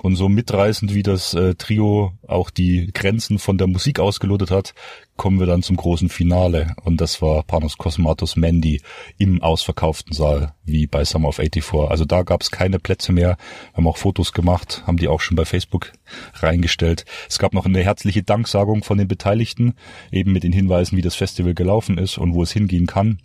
Und 0.03 0.17
so 0.17 0.29
mitreißend 0.29 0.95
wie 0.95 1.03
das 1.03 1.35
äh, 1.35 1.55
Trio 1.55 2.13
auch 2.27 2.51
die 2.51 2.91
Grenzen 2.93 3.39
von 3.39 3.59
der 3.59 3.67
Musik 3.67 4.01
ausgelotet 4.01 4.51
hat, 4.51 4.75
kommen 5.17 5.41
wir 5.41 5.47
dann 5.47 5.63
zum 5.63 5.77
großen 5.77 6.09
Finale. 6.09 6.75
Und 6.85 7.01
das 7.01 7.21
war 7.21 7.43
Panos 7.43 7.77
Cosmatos 7.77 8.37
Mandy 8.37 8.81
im 9.19 9.43
ausverkauften 9.43 10.15
Saal, 10.15 10.55
wie 10.65 10.87
bei 10.87 11.05
Summer 11.05 11.29
of 11.29 11.37
84. 11.37 11.91
Also 11.91 12.05
da 12.05 12.23
gab 12.23 12.43
es 12.43 12.51
keine 12.51 12.79
Plätze 12.79 13.13
mehr. 13.13 13.37
Wir 13.73 13.77
haben 13.79 13.89
auch 13.89 13.97
Fotos 13.97 14.33
gemacht, 14.33 14.85
haben 14.87 14.97
die 14.97 15.09
auch 15.09 15.21
schon 15.21 15.37
bei 15.37 15.45
Facebook 15.45 15.93
reingestellt. 16.35 17.05
Es 17.29 17.39
gab 17.39 17.53
noch 17.53 17.67
eine 17.67 17.83
herzliche 17.83 18.23
Danksagung 18.23 18.85
von 18.85 18.99
den 18.99 19.09
Beteiligten, 19.09 19.75
eben 20.13 20.33
mit 20.33 20.45
den 20.45 20.53
Hinweisen, 20.53 20.97
wie 20.97 21.03
das 21.03 21.17
Festival 21.17 21.55
gelaufen 21.55 21.99
ist 21.99 22.19
und 22.19 22.35
wo 22.35 22.43
es 22.43 22.53
hingehen 22.53 22.87
kann. 22.87 23.19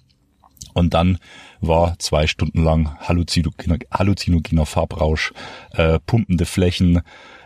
Und 0.73 0.93
dann 0.93 1.17
war 1.61 1.97
zwei 1.99 2.27
Stunden 2.27 2.63
lang 2.63 2.97
halluzinogener, 2.99 3.79
halluzinogener 3.91 4.65
Farbrausch, 4.65 5.33
äh, 5.71 5.99
pumpende 6.05 6.45
Flächen, 6.45 7.01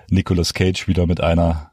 Nicolas 0.09 0.53
Cage 0.53 0.87
wieder 0.87 1.05
mit 1.05 1.21
einer, 1.21 1.71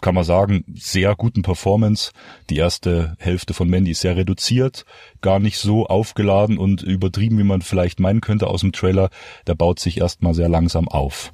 kann 0.00 0.14
man 0.14 0.24
sagen, 0.24 0.64
sehr 0.74 1.14
guten 1.14 1.42
Performance. 1.42 2.12
Die 2.48 2.56
erste 2.56 3.16
Hälfte 3.18 3.52
von 3.52 3.68
Mandy 3.68 3.90
ist 3.90 4.00
sehr 4.00 4.16
reduziert, 4.16 4.84
gar 5.20 5.38
nicht 5.38 5.58
so 5.58 5.86
aufgeladen 5.86 6.58
und 6.58 6.82
übertrieben, 6.82 7.38
wie 7.38 7.44
man 7.44 7.62
vielleicht 7.62 8.00
meinen 8.00 8.20
könnte 8.20 8.46
aus 8.46 8.60
dem 8.60 8.72
Trailer. 8.72 9.10
Der 9.46 9.54
baut 9.54 9.78
sich 9.78 9.98
erstmal 9.98 10.34
sehr 10.34 10.48
langsam 10.48 10.88
auf. 10.88 11.30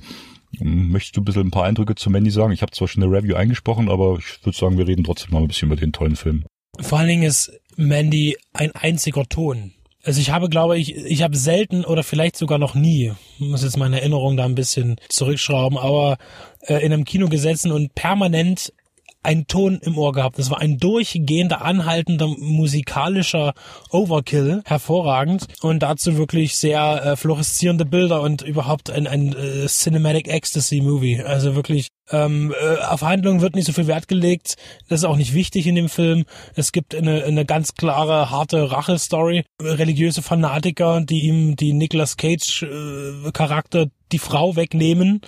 Möchtest 0.60 1.16
du 1.16 1.20
ein 1.20 1.24
bisschen 1.24 1.48
ein 1.48 1.50
paar 1.50 1.64
Eindrücke 1.64 1.94
zu 1.94 2.10
Mandy 2.10 2.30
sagen? 2.30 2.52
Ich 2.52 2.62
habe 2.62 2.72
zwar 2.72 2.88
schon 2.88 3.02
eine 3.02 3.12
Review 3.12 3.36
eingesprochen, 3.36 3.88
aber 3.88 4.18
ich 4.18 4.44
würde 4.44 4.58
sagen, 4.58 4.78
wir 4.78 4.88
reden 4.88 5.04
trotzdem 5.04 5.32
mal 5.32 5.42
ein 5.42 5.48
bisschen 5.48 5.68
über 5.68 5.76
den 5.76 5.92
tollen 5.92 6.16
Film. 6.16 6.44
Vor 6.80 6.98
allen 6.98 7.08
Dingen 7.08 7.24
ist 7.24 7.52
Mandy 7.78 8.36
ein 8.52 8.72
einziger 8.72 9.24
Ton. 9.24 9.72
Also 10.02 10.20
ich 10.20 10.30
habe, 10.30 10.48
glaube 10.48 10.78
ich, 10.78 10.96
ich 10.96 11.22
habe 11.22 11.36
selten 11.36 11.84
oder 11.84 12.02
vielleicht 12.02 12.36
sogar 12.36 12.58
noch 12.58 12.74
nie, 12.74 13.12
muss 13.38 13.62
jetzt 13.62 13.76
meine 13.76 14.00
Erinnerung 14.00 14.36
da 14.36 14.44
ein 14.44 14.54
bisschen 14.54 14.96
zurückschrauben, 15.08 15.78
aber 15.78 16.18
äh, 16.62 16.84
in 16.84 16.92
einem 16.92 17.04
Kino 17.04 17.28
gesessen 17.28 17.72
und 17.72 17.94
permanent 17.94 18.72
einen 19.22 19.46
Ton 19.46 19.78
im 19.82 19.98
Ohr 19.98 20.12
gehabt. 20.12 20.38
Das 20.38 20.50
war 20.50 20.60
ein 20.60 20.78
durchgehender, 20.78 21.62
anhaltender 21.62 22.28
musikalischer 22.28 23.54
Overkill, 23.90 24.62
hervorragend 24.64 25.46
und 25.60 25.82
dazu 25.82 26.16
wirklich 26.16 26.56
sehr 26.56 27.04
äh, 27.04 27.16
fluoreszierende 27.16 27.84
Bilder 27.84 28.22
und 28.22 28.42
überhaupt 28.42 28.90
ein, 28.90 29.06
ein 29.06 29.34
äh, 29.34 29.66
Cinematic 29.66 30.28
Ecstasy 30.28 30.80
Movie. 30.80 31.22
Also 31.22 31.54
wirklich 31.54 31.88
ähm, 32.10 32.54
äh, 32.58 32.78
auf 32.84 33.02
Handlung 33.02 33.40
wird 33.40 33.54
nicht 33.54 33.66
so 33.66 33.72
viel 33.72 33.86
Wert 33.86 34.08
gelegt. 34.08 34.56
Das 34.88 35.00
ist 35.00 35.04
auch 35.04 35.16
nicht 35.16 35.34
wichtig 35.34 35.66
in 35.66 35.74
dem 35.74 35.88
Film. 35.88 36.24
Es 36.54 36.72
gibt 36.72 36.94
eine, 36.94 37.24
eine 37.24 37.44
ganz 37.44 37.74
klare, 37.74 38.30
harte 38.30 38.70
Rache-Story. 38.70 39.44
Religiöse 39.60 40.22
Fanatiker, 40.22 41.00
die 41.02 41.26
ihm 41.26 41.56
die 41.56 41.72
Nicolas 41.72 42.16
Cage 42.16 42.62
äh, 42.62 43.86
die 44.12 44.18
Frau 44.18 44.56
wegnehmen 44.56 45.20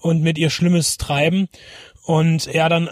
und 0.00 0.22
mit 0.22 0.38
ihr 0.38 0.50
Schlimmes 0.50 0.98
treiben. 0.98 1.48
Und 2.04 2.46
er 2.46 2.68
dann 2.68 2.90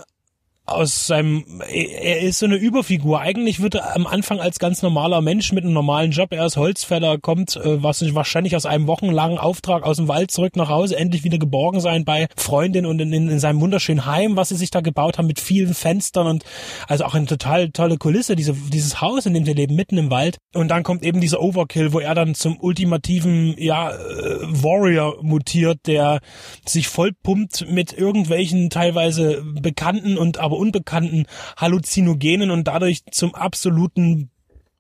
aus 0.67 1.07
seinem, 1.07 1.45
er 1.69 2.21
ist 2.23 2.41
so 2.41 2.47
eine 2.47 2.57
Überfigur. 2.57 3.21
Eigentlich 3.21 3.63
wird 3.63 3.77
er 3.77 3.95
am 3.95 4.07
Anfang 4.07 4.41
als 4.41 4.59
ganz 4.59 4.83
normaler 4.83 5.21
Mensch 5.21 5.53
mit 5.53 5.63
einem 5.63 5.73
normalen 5.73 6.11
Job, 6.11 6.33
er 6.33 6.45
ist 6.45 6.57
Holzfäller, 6.57 7.19
kommt 7.19 7.57
äh, 7.57 7.83
was 7.83 8.03
wahrscheinlich 8.15 8.57
aus 8.57 8.67
einem 8.67 8.89
wochenlangen 8.89 9.39
Auftrag 9.39 9.85
aus 9.85 9.99
dem 9.99 10.09
Wald 10.09 10.33
zurück 10.33 10.57
nach 10.57 10.69
Hause, 10.69 10.97
endlich 10.97 11.23
wieder 11.23 11.39
geborgen 11.39 11.81
sein 11.81 12.05
bei 12.05 12.27
Freundin 12.37 12.85
und 12.85 13.01
in, 13.01 13.13
in, 13.13 13.31
in 13.31 13.39
seinem 13.39 13.61
wunderschönen 13.61 14.07
Heim, 14.07 14.37
was 14.37 14.49
sie 14.49 14.57
sich 14.57 14.71
da 14.71 14.81
gebaut 14.81 15.19
haben 15.19 15.29
mit 15.29 15.39
vielen 15.39 15.73
Fenstern 15.73 16.27
und 16.27 16.45
also 16.89 17.05
auch 17.05 17.15
eine 17.15 17.27
total 17.27 17.71
tolle 17.71 17.97
Kulisse, 17.97 18.35
diese, 18.35 18.53
dieses 18.53 19.01
Haus, 19.01 19.25
in 19.25 19.35
dem 19.35 19.45
sie 19.45 19.53
leben, 19.53 19.77
mitten 19.77 19.99
im 19.99 20.11
Wald. 20.11 20.39
Und 20.53 20.69
dann 20.69 20.83
kommt 20.83 21.05
eben 21.05 21.21
dieser 21.21 21.41
Overkill, 21.41 21.93
wo 21.93 22.01
er 22.01 22.15
dann 22.17 22.35
zum 22.35 22.59
ultimativen, 22.59 23.55
ja, 23.57 23.91
äh, 23.91 23.95
Warrior 24.43 25.23
mutiert, 25.23 25.87
der 25.87 26.21
sich 26.67 26.89
vollpumpt 26.89 27.71
mit 27.71 27.93
irgendwelchen 27.93 28.71
teilweise 28.71 29.45
bekannten 29.45 30.19
und 30.19 30.39
aber 30.39 30.56
unbekannten 30.57 31.27
Halluzinogenen 31.57 32.51
und 32.51 32.65
dadurch 32.65 33.05
zum 33.11 33.35
absoluten 33.35 34.31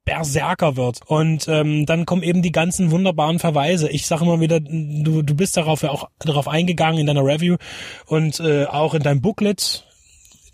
Berserker 0.06 0.76
wird. 0.76 1.00
Und 1.06 1.48
ähm, 1.48 1.84
dann 1.84 2.06
kommen 2.06 2.22
eben 2.22 2.40
die 2.40 2.52
ganzen 2.52 2.90
wunderbaren 2.90 3.38
Verweise. 3.38 3.90
Ich 3.90 4.06
sage 4.06 4.24
immer 4.24 4.40
wieder, 4.40 4.60
du, 4.60 5.22
du 5.22 5.34
bist 5.34 5.56
darauf 5.56 5.82
ja 5.82 5.90
auch 5.90 6.08
darauf 6.20 6.48
eingegangen 6.48 7.00
in 7.00 7.06
deiner 7.06 7.24
Review 7.24 7.56
und 8.06 8.40
äh, 8.40 8.64
auch 8.66 8.94
in 8.94 9.02
deinem 9.02 9.20
Booklet 9.20 9.84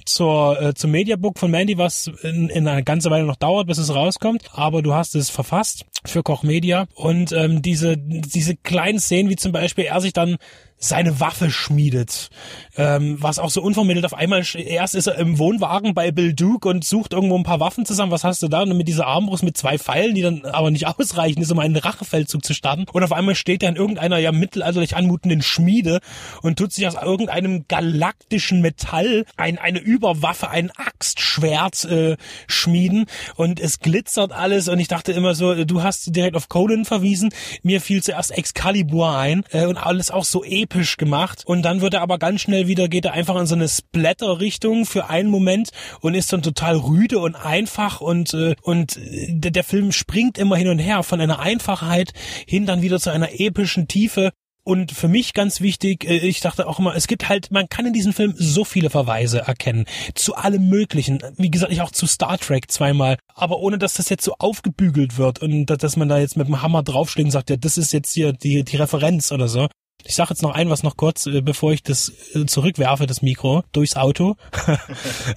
zur 0.04 0.60
äh, 0.60 0.74
zum 0.74 0.90
Mediabook 0.90 1.38
von 1.38 1.50
Mandy, 1.50 1.78
was 1.78 2.10
in, 2.22 2.48
in 2.48 2.66
einer 2.66 2.82
ganze 2.82 3.10
Weile 3.10 3.24
noch 3.24 3.36
dauert, 3.36 3.66
bis 3.66 3.78
es 3.78 3.94
rauskommt. 3.94 4.44
Aber 4.52 4.82
du 4.82 4.94
hast 4.94 5.14
es 5.14 5.30
verfasst 5.30 5.84
für 6.04 6.22
Koch 6.22 6.42
Media 6.42 6.86
und 6.94 7.32
ähm, 7.32 7.62
diese 7.62 7.96
diese 7.98 8.56
kleinen 8.56 8.98
Szenen, 8.98 9.30
wie 9.30 9.36
zum 9.36 9.52
Beispiel 9.52 9.84
er 9.84 10.00
sich 10.00 10.14
dann 10.14 10.38
seine 10.82 11.20
Waffe 11.20 11.50
schmiedet. 11.50 12.28
Ähm, 12.76 13.16
was 13.20 13.38
auch 13.38 13.50
so 13.50 13.62
unvermittelt 13.62 14.04
auf 14.04 14.14
einmal, 14.14 14.42
erst 14.54 14.94
ist 14.94 15.06
er 15.06 15.16
im 15.16 15.38
Wohnwagen 15.38 15.94
bei 15.94 16.10
Bill 16.10 16.34
Duke 16.34 16.68
und 16.68 16.84
sucht 16.84 17.12
irgendwo 17.12 17.36
ein 17.36 17.44
paar 17.44 17.60
Waffen 17.60 17.86
zusammen. 17.86 18.10
Was 18.10 18.24
hast 18.24 18.42
du 18.42 18.48
da? 18.48 18.62
Und 18.62 18.76
mit 18.76 18.88
dieser 18.88 19.06
Armbrust 19.06 19.44
mit 19.44 19.56
zwei 19.56 19.78
Pfeilen, 19.78 20.14
die 20.14 20.22
dann 20.22 20.44
aber 20.44 20.70
nicht 20.70 20.86
ausreichen, 20.98 21.40
ist 21.40 21.52
um 21.52 21.60
einen 21.60 21.76
Rachefeldzug 21.76 22.44
zu 22.44 22.52
starten. 22.52 22.86
Und 22.92 23.04
auf 23.04 23.12
einmal 23.12 23.36
steht 23.36 23.62
er 23.62 23.68
in 23.68 23.76
irgendeiner 23.76 24.18
ja 24.18 24.32
mittelalterlich 24.32 24.96
anmutenden 24.96 25.42
Schmiede 25.42 26.00
und 26.42 26.58
tut 26.58 26.72
sich 26.72 26.86
aus 26.86 26.94
irgendeinem 26.94 27.66
galaktischen 27.68 28.60
Metall 28.60 29.24
ein, 29.36 29.58
eine 29.58 29.78
Überwaffe, 29.78 30.50
ein 30.50 30.70
Axtschwert 30.72 31.84
äh, 31.84 32.16
schmieden 32.48 33.06
und 33.36 33.60
es 33.60 33.78
glitzert 33.78 34.32
alles 34.32 34.68
und 34.68 34.80
ich 34.80 34.88
dachte 34.88 35.12
immer 35.12 35.34
so, 35.34 35.64
du 35.64 35.82
hast 35.82 36.14
direkt 36.14 36.36
auf 36.36 36.48
Conan 36.48 36.84
verwiesen. 36.84 37.32
Mir 37.62 37.80
fiel 37.80 38.02
zuerst 38.02 38.32
Excalibur 38.32 39.16
ein 39.16 39.44
äh, 39.52 39.66
und 39.66 39.76
alles 39.76 40.10
auch 40.10 40.24
so 40.24 40.42
episch 40.42 40.71
episch 40.72 40.96
gemacht 40.96 41.42
und 41.44 41.62
dann 41.62 41.80
wird 41.80 41.94
er 41.94 42.00
aber 42.00 42.18
ganz 42.18 42.40
schnell 42.40 42.66
wieder, 42.66 42.88
geht 42.88 43.04
er 43.04 43.12
einfach 43.12 43.36
in 43.36 43.46
so 43.46 43.54
eine 43.54 43.68
Splatter-Richtung 43.68 44.86
für 44.86 45.10
einen 45.10 45.28
Moment 45.28 45.70
und 46.00 46.14
ist 46.14 46.32
dann 46.32 46.42
total 46.42 46.76
rüde 46.76 47.18
und 47.18 47.34
einfach 47.34 48.00
und, 48.00 48.32
äh, 48.32 48.54
und 48.62 48.98
der, 48.98 49.50
der 49.50 49.64
Film 49.64 49.92
springt 49.92 50.38
immer 50.38 50.56
hin 50.56 50.68
und 50.68 50.78
her 50.78 51.02
von 51.02 51.20
einer 51.20 51.40
Einfachheit 51.40 52.12
hin 52.46 52.64
dann 52.64 52.82
wieder 52.82 52.98
zu 52.98 53.10
einer 53.10 53.38
epischen 53.38 53.86
Tiefe 53.86 54.30
und 54.64 54.92
für 54.92 55.08
mich 55.08 55.34
ganz 55.34 55.60
wichtig, 55.60 56.04
äh, 56.04 56.18
ich 56.18 56.40
dachte 56.40 56.66
auch 56.66 56.78
immer, 56.78 56.94
es 56.94 57.06
gibt 57.06 57.28
halt, 57.28 57.50
man 57.50 57.68
kann 57.68 57.84
in 57.84 57.92
diesem 57.92 58.12
Film 58.12 58.34
so 58.36 58.64
viele 58.64 58.90
Verweise 58.90 59.40
erkennen. 59.40 59.86
Zu 60.14 60.36
allem 60.36 60.68
Möglichen. 60.68 61.18
Wie 61.36 61.50
gesagt, 61.50 61.72
ich 61.72 61.82
auch 61.82 61.90
zu 61.90 62.06
Star 62.06 62.38
Trek 62.38 62.70
zweimal. 62.70 63.18
Aber 63.34 63.58
ohne, 63.58 63.78
dass 63.78 63.94
das 63.94 64.08
jetzt 64.08 64.24
so 64.24 64.36
aufgebügelt 64.38 65.18
wird 65.18 65.40
und 65.40 65.66
dass 65.66 65.96
man 65.96 66.08
da 66.08 66.18
jetzt 66.18 66.36
mit 66.36 66.46
dem 66.46 66.62
Hammer 66.62 66.84
draufschlägt 66.84 67.26
und 67.26 67.32
sagt, 67.32 67.50
ja, 67.50 67.56
das 67.56 67.76
ist 67.76 67.92
jetzt 67.92 68.12
hier 68.12 68.32
die, 68.32 68.62
die 68.62 68.76
Referenz 68.76 69.32
oder 69.32 69.48
so. 69.48 69.66
Ich 70.04 70.14
sage 70.14 70.30
jetzt 70.30 70.42
noch 70.42 70.54
ein 70.54 70.70
was 70.70 70.82
noch 70.82 70.96
kurz, 70.96 71.26
äh, 71.26 71.40
bevor 71.40 71.72
ich 71.72 71.82
das 71.82 72.12
äh, 72.34 72.46
zurückwerfe, 72.46 73.06
das 73.06 73.22
Mikro, 73.22 73.64
durchs 73.72 73.96
Auto. 73.96 74.36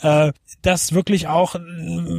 Äh, 0.02 0.32
das 0.62 0.94
wirklich 0.94 1.28
auch 1.28 1.56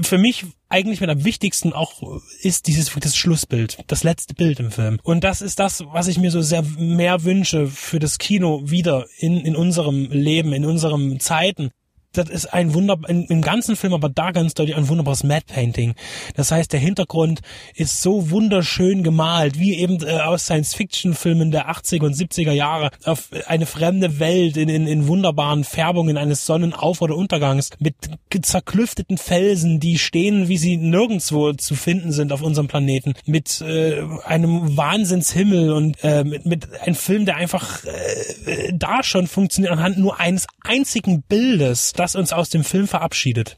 für 0.02 0.18
mich 0.18 0.44
eigentlich 0.68 1.00
mit 1.00 1.10
am 1.10 1.24
wichtigsten 1.24 1.72
auch 1.72 2.20
ist 2.40 2.66
dieses 2.66 2.92
das 2.94 3.16
Schlussbild, 3.16 3.78
das 3.86 4.04
letzte 4.04 4.34
Bild 4.34 4.60
im 4.60 4.70
Film. 4.70 4.98
Und 5.02 5.24
das 5.24 5.42
ist 5.42 5.58
das, 5.58 5.84
was 5.92 6.08
ich 6.08 6.18
mir 6.18 6.30
so 6.30 6.42
sehr 6.42 6.62
mehr 6.62 7.24
wünsche 7.24 7.66
für 7.66 7.98
das 7.98 8.18
Kino 8.18 8.62
wieder 8.64 9.06
in, 9.18 9.38
in 9.38 9.56
unserem 9.56 10.10
Leben, 10.10 10.52
in 10.52 10.64
unseren 10.64 11.20
Zeiten 11.20 11.70
das 12.18 12.28
ist 12.28 12.46
ein 12.52 12.74
Wunder, 12.74 12.98
im 13.08 13.42
ganzen 13.42 13.76
Film 13.76 13.92
aber 13.92 14.08
da 14.08 14.30
ganz 14.30 14.54
deutlich 14.54 14.76
ein 14.76 14.88
wunderbares 14.88 15.24
Matte 15.24 15.46
Painting. 15.52 15.94
Das 16.34 16.50
heißt, 16.52 16.72
der 16.72 16.80
Hintergrund 16.80 17.40
ist 17.74 18.02
so 18.02 18.30
wunderschön 18.30 19.02
gemalt, 19.02 19.58
wie 19.58 19.74
eben 19.76 20.02
äh, 20.02 20.20
aus 20.20 20.44
Science-Fiction-Filmen 20.44 21.50
der 21.50 21.70
80er 21.70 22.04
und 22.04 22.14
70er 22.14 22.52
Jahre, 22.52 22.90
auf 23.04 23.30
eine 23.46 23.66
fremde 23.66 24.18
Welt 24.18 24.56
in, 24.56 24.68
in, 24.68 24.86
in 24.86 25.08
wunderbaren 25.08 25.64
Färbungen 25.64 26.16
eines 26.16 26.46
Sonnenauf- 26.46 27.02
oder 27.02 27.16
Untergangs, 27.16 27.70
mit 27.78 27.94
zerklüfteten 28.42 29.18
Felsen, 29.18 29.80
die 29.80 29.98
stehen, 29.98 30.48
wie 30.48 30.58
sie 30.58 30.76
nirgendwo 30.76 31.52
zu 31.52 31.74
finden 31.74 32.12
sind 32.12 32.32
auf 32.32 32.42
unserem 32.42 32.68
Planeten, 32.68 33.14
mit 33.26 33.60
äh, 33.60 34.02
einem 34.24 34.76
Wahnsinnshimmel 34.76 35.72
und 35.72 35.96
äh, 36.02 36.24
mit, 36.24 36.46
mit 36.46 36.80
einem 36.80 36.94
Film, 36.94 37.24
der 37.24 37.36
einfach 37.36 37.84
äh, 37.84 38.72
da 38.72 39.02
schon 39.02 39.26
funktioniert 39.26 39.72
anhand 39.72 39.98
nur 39.98 40.20
eines 40.20 40.46
einzigen 40.62 41.22
Bildes. 41.22 41.92
Das 41.94 42.05
das 42.06 42.14
uns 42.14 42.32
aus 42.32 42.50
dem 42.50 42.62
Film 42.62 42.86
verabschiedet. 42.86 43.56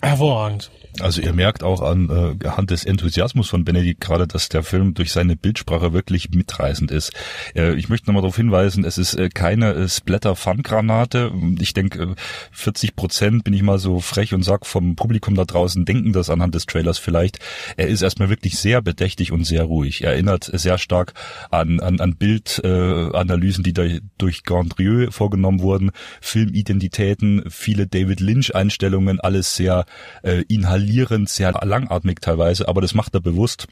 Hervorragend. 0.00 0.72
Also 1.00 1.22
ihr 1.22 1.32
merkt 1.32 1.62
auch 1.62 1.80
an 1.80 2.38
äh, 2.42 2.48
Hand 2.48 2.70
des 2.70 2.84
Enthusiasmus 2.84 3.48
von 3.48 3.64
Benedikt 3.64 4.00
gerade, 4.00 4.26
dass 4.26 4.50
der 4.50 4.62
Film 4.62 4.92
durch 4.92 5.10
seine 5.12 5.36
Bildsprache 5.36 5.92
wirklich 5.94 6.30
mitreißend 6.30 6.90
ist. 6.90 7.12
Äh, 7.54 7.74
ich 7.74 7.88
möchte 7.88 8.08
nochmal 8.08 8.22
darauf 8.22 8.36
hinweisen, 8.36 8.84
es 8.84 8.98
ist 8.98 9.14
äh, 9.14 9.30
keine 9.30 9.72
äh, 9.72 9.88
Splatter-Fun-Granate. 9.88 11.32
Ich 11.60 11.72
denke, 11.72 12.02
äh, 12.02 12.14
40 12.52 12.94
Prozent 12.94 13.44
bin 13.44 13.54
ich 13.54 13.62
mal 13.62 13.78
so 13.78 14.00
frech 14.00 14.34
und 14.34 14.42
sag 14.42 14.66
vom 14.66 14.94
Publikum 14.94 15.34
da 15.34 15.44
draußen 15.44 15.84
denken 15.86 16.12
das 16.12 16.28
anhand 16.28 16.54
des 16.54 16.66
Trailers 16.66 16.98
vielleicht. 16.98 17.38
Er 17.76 17.88
ist 17.88 18.02
erstmal 18.02 18.28
wirklich 18.28 18.58
sehr 18.58 18.82
bedächtig 18.82 19.32
und 19.32 19.44
sehr 19.44 19.64
ruhig. 19.64 20.04
Er 20.04 20.12
erinnert 20.12 20.50
sehr 20.52 20.76
stark 20.76 21.14
an, 21.50 21.80
an, 21.80 22.00
an 22.00 22.16
Bildanalysen, 22.16 23.62
äh, 23.62 23.64
die 23.64 23.72
da 23.72 23.84
durch 24.18 24.44
Gandrieux 24.44 25.14
vorgenommen 25.14 25.60
wurden, 25.60 25.90
Filmidentitäten, 26.20 27.44
viele 27.48 27.86
David 27.86 28.20
Lynch-Einstellungen, 28.20 29.20
alles 29.20 29.56
sehr 29.56 29.86
äh, 30.22 30.44
inhalierend, 30.82 31.28
sehr 31.28 31.52
langatmig 31.52 32.20
teilweise, 32.20 32.68
aber 32.68 32.80
das 32.80 32.94
macht 32.94 33.14
er 33.14 33.20
bewusst. 33.20 33.68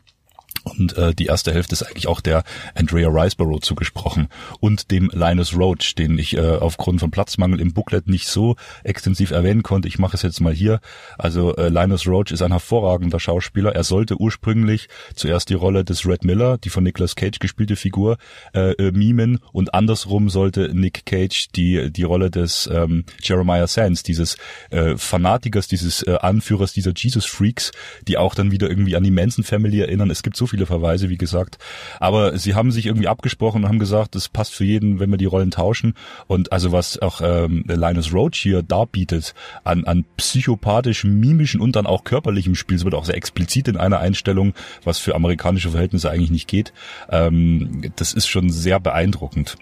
Und 0.65 0.97
äh, 0.97 1.15
die 1.15 1.27
erste 1.27 1.53
Hälfte 1.53 1.73
ist 1.73 1.83
eigentlich 1.83 2.07
auch 2.07 2.21
der 2.21 2.45
Andrea 2.75 3.09
Riceborough 3.09 3.61
zugesprochen 3.61 4.29
und 4.61 4.91
dem 4.91 5.11
Linus 5.13 5.57
Roach, 5.57 5.95
den 5.97 6.19
ich 6.19 6.37
äh, 6.37 6.41
aufgrund 6.41 7.01
von 7.01 7.11
Platzmangel 7.11 7.61
im 7.61 7.73
Booklet 7.73 8.09
nicht 8.09 8.29
so 8.29 8.57
extensiv 8.85 9.31
erwähnen 9.31 9.63
konnte. 9.63 9.89
Ich 9.89 9.99
mache 9.99 10.17
es 10.17 10.23
jetzt 10.23 10.41
mal 10.41 10.53
hier. 10.53 10.81
Also 11.19 11.57
äh, 11.57 11.69
Linus 11.69 12.07
Roach 12.07 12.31
ist 12.31 12.43
ein 12.43 12.53
hervorragender 12.53 13.21
Schauspieler. 13.21 13.75
Er 13.75 13.85
sollte 13.85 14.21
ursprünglich 14.21 14.89
zuerst 15.15 15.49
die 15.49 15.55
Rolle 15.55 15.85
des 15.85 16.07
Red 16.07 16.25
Miller, 16.25 16.59
die 16.59 16.71
von 16.71 16.85
Nicolas 16.85 17.17
Cage 17.17 17.39
gespielte 17.39 17.77
Figur, 17.77 18.19
äh, 18.55 18.73
äh, 18.73 18.93
mimen 18.93 19.39
und 19.53 19.75
andersrum 19.75 20.29
sollte 20.29 20.75
Nick 20.75 21.07
Cage 21.07 21.49
die 21.55 21.91
die 21.91 22.03
Rolle 22.03 22.31
des 22.31 22.69
ähm, 22.73 23.05
Jeremiah 23.23 23.67
Sands, 23.67 24.03
dieses 24.03 24.37
äh, 24.71 24.97
Fanatikers, 24.97 25.69
dieses 25.69 26.03
äh, 26.03 26.19
Anführers 26.21 26.73
dieser 26.73 26.93
Jesus 26.95 27.27
Freaks, 27.27 27.73
die 28.07 28.19
auch 28.19 28.35
dann 28.35 28.51
wieder 28.51 28.69
irgendwie 28.69 28.97
an 28.97 29.05
die 29.05 29.11
Manson 29.11 29.45
Family 29.45 29.81
erinnern. 29.81 30.11
Es 30.11 30.23
gibt 30.23 30.37
so 30.37 30.47
viele 30.51 30.67
Verweise, 30.67 31.09
wie 31.09 31.17
gesagt. 31.17 31.59
Aber 31.99 32.37
sie 32.37 32.55
haben 32.55 32.73
sich 32.73 32.87
irgendwie 32.87 33.09
abgesprochen 33.09 33.63
und 33.63 33.69
haben 33.69 33.79
gesagt, 33.79 34.15
das 34.15 34.29
passt 34.29 34.55
für 34.55 34.65
jeden, 34.65 35.01
wenn 35.01 35.11
wir 35.11 35.17
die 35.17 35.27
Rollen 35.27 35.51
tauschen. 35.51 35.95
Und 36.27 36.53
also 36.53 36.73
was 36.73 36.99
auch 36.99 37.21
ähm, 37.23 37.65
Linus 37.67 38.13
Roach 38.13 38.37
hier 38.37 38.63
darbietet 38.63 39.35
an, 39.65 39.85
an 39.85 40.05
psychopathischen, 40.17 41.19
mimischen 41.19 41.61
und 41.61 41.77
dann 41.77 41.87
auch 41.87 42.05
körperlichem 42.05 42.55
Spiel, 42.55 42.77
es 42.77 42.85
wird 42.85 42.95
auch 42.95 43.05
sehr 43.05 43.17
explizit 43.17 43.69
in 43.69 43.77
einer 43.77 44.01
Einstellung, 44.01 44.55
was 44.85 44.99
für 44.99 45.15
amerikanische 45.15 45.71
Verhältnisse 45.71 46.11
eigentlich 46.11 46.31
nicht 46.31 46.49
geht. 46.49 46.73
Ähm, 47.11 47.93
das 47.97 48.13
ist 48.13 48.27
schon 48.27 48.51
sehr 48.51 48.81
beeindruckend. 48.81 49.57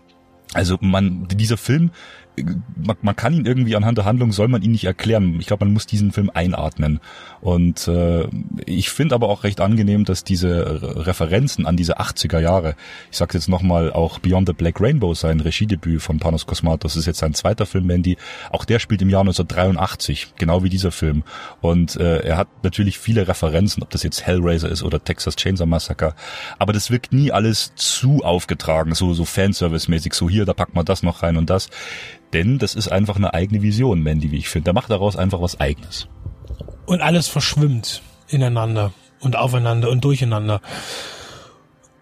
Also 0.55 0.79
man, 0.81 1.29
dieser 1.29 1.59
Film 1.59 1.91
man, 2.77 2.97
man 3.03 3.17
kann 3.17 3.35
ihn 3.35 3.47
irgendwie 3.47 3.77
anhand 3.77 3.99
der 3.99 4.05
Handlung 4.05 4.33
soll 4.33 4.49
man 4.49 4.63
ihn 4.63 4.73
nicht 4.73 4.85
erklären. 4.85 5.37
Ich 5.41 5.47
glaube, 5.47 5.65
man 5.65 5.75
muss 5.75 5.87
diesen 5.87 6.13
Film 6.13 6.31
einatmen. 6.33 7.01
Und 7.41 7.87
äh, 7.89 8.27
ich 8.67 8.91
finde 8.91 9.15
aber 9.15 9.29
auch 9.29 9.45
recht 9.45 9.61
angenehm, 9.61 10.05
dass 10.05 10.25
diese 10.25 10.81
Referenzen 11.07 11.67
an 11.67 11.77
diese 11.77 12.01
80er 12.01 12.41
Jahre, 12.41 12.75
ich 13.11 13.19
sage 13.19 13.35
jetzt 13.35 13.49
nochmal 13.49 13.93
auch 13.93 14.19
Beyond 14.19 14.49
the 14.49 14.55
Black 14.55 14.81
Rainbow, 14.81 15.15
sein 15.15 15.41
Regiedebüt 15.41 16.01
von 16.03 16.19
Panos 16.19 16.47
Cosmatos, 16.47 16.97
ist 16.97 17.07
jetzt 17.07 17.19
sein 17.19 17.35
zweiter 17.35 17.67
Film, 17.67 17.87
Mandy. 17.87 18.17
Auch 18.51 18.65
der 18.65 18.79
spielt 18.79 19.03
im 19.03 19.11
Jahr 19.11 19.21
1983, 19.21 20.35
genau 20.37 20.63
wie 20.65 20.69
dieser 20.69 20.91
Film. 20.91 21.23
Und 21.61 21.97
äh, 21.97 22.21
er 22.21 22.37
hat 22.37 22.49
natürlich 22.63 22.99
viele 22.99 23.29
Referenzen, 23.29 23.83
ob 23.83 23.91
das 23.91 24.03
jetzt 24.03 24.27
Hellraiser 24.27 24.69
ist 24.69 24.83
oder 24.83 25.03
Texas 25.03 25.37
Chainsaw 25.37 25.67
Massacre. 25.67 26.15
Aber 26.59 26.73
das 26.73 26.91
wirkt 26.91 27.13
nie 27.13 27.33
alles 27.33 27.73
zu 27.75 28.25
aufgetragen, 28.25 28.95
so 28.95 29.15
so 29.15 29.25
Fanservice-mäßig, 29.25 30.15
so 30.15 30.31
hier, 30.31 30.45
da 30.45 30.55
packt 30.55 30.75
man 30.75 30.85
das 30.85 31.03
noch 31.03 31.23
rein 31.23 31.37
und 31.37 31.51
das. 31.51 31.69
Denn 32.33 32.59
das 32.59 32.75
ist 32.75 32.89
einfach 32.89 33.17
eine 33.17 33.35
eigene 33.35 33.63
Vision, 33.63 34.03
Mandy, 34.03 34.31
wie 34.31 34.39
ich 34.39 34.49
finde. 34.49 34.67
Der 34.67 34.75
macht 34.75 34.91
daraus 34.91 35.17
einfach 35.17 35.41
was 35.41 35.61
Eigenes. 35.61 36.09
Und 36.87 37.01
alles 37.01 37.29
verschwimmt 37.29 38.03
ineinander 38.29 38.93
und 39.21 39.37
aufeinander 39.37 39.91
und 39.91 40.05
durcheinander. 40.05 40.61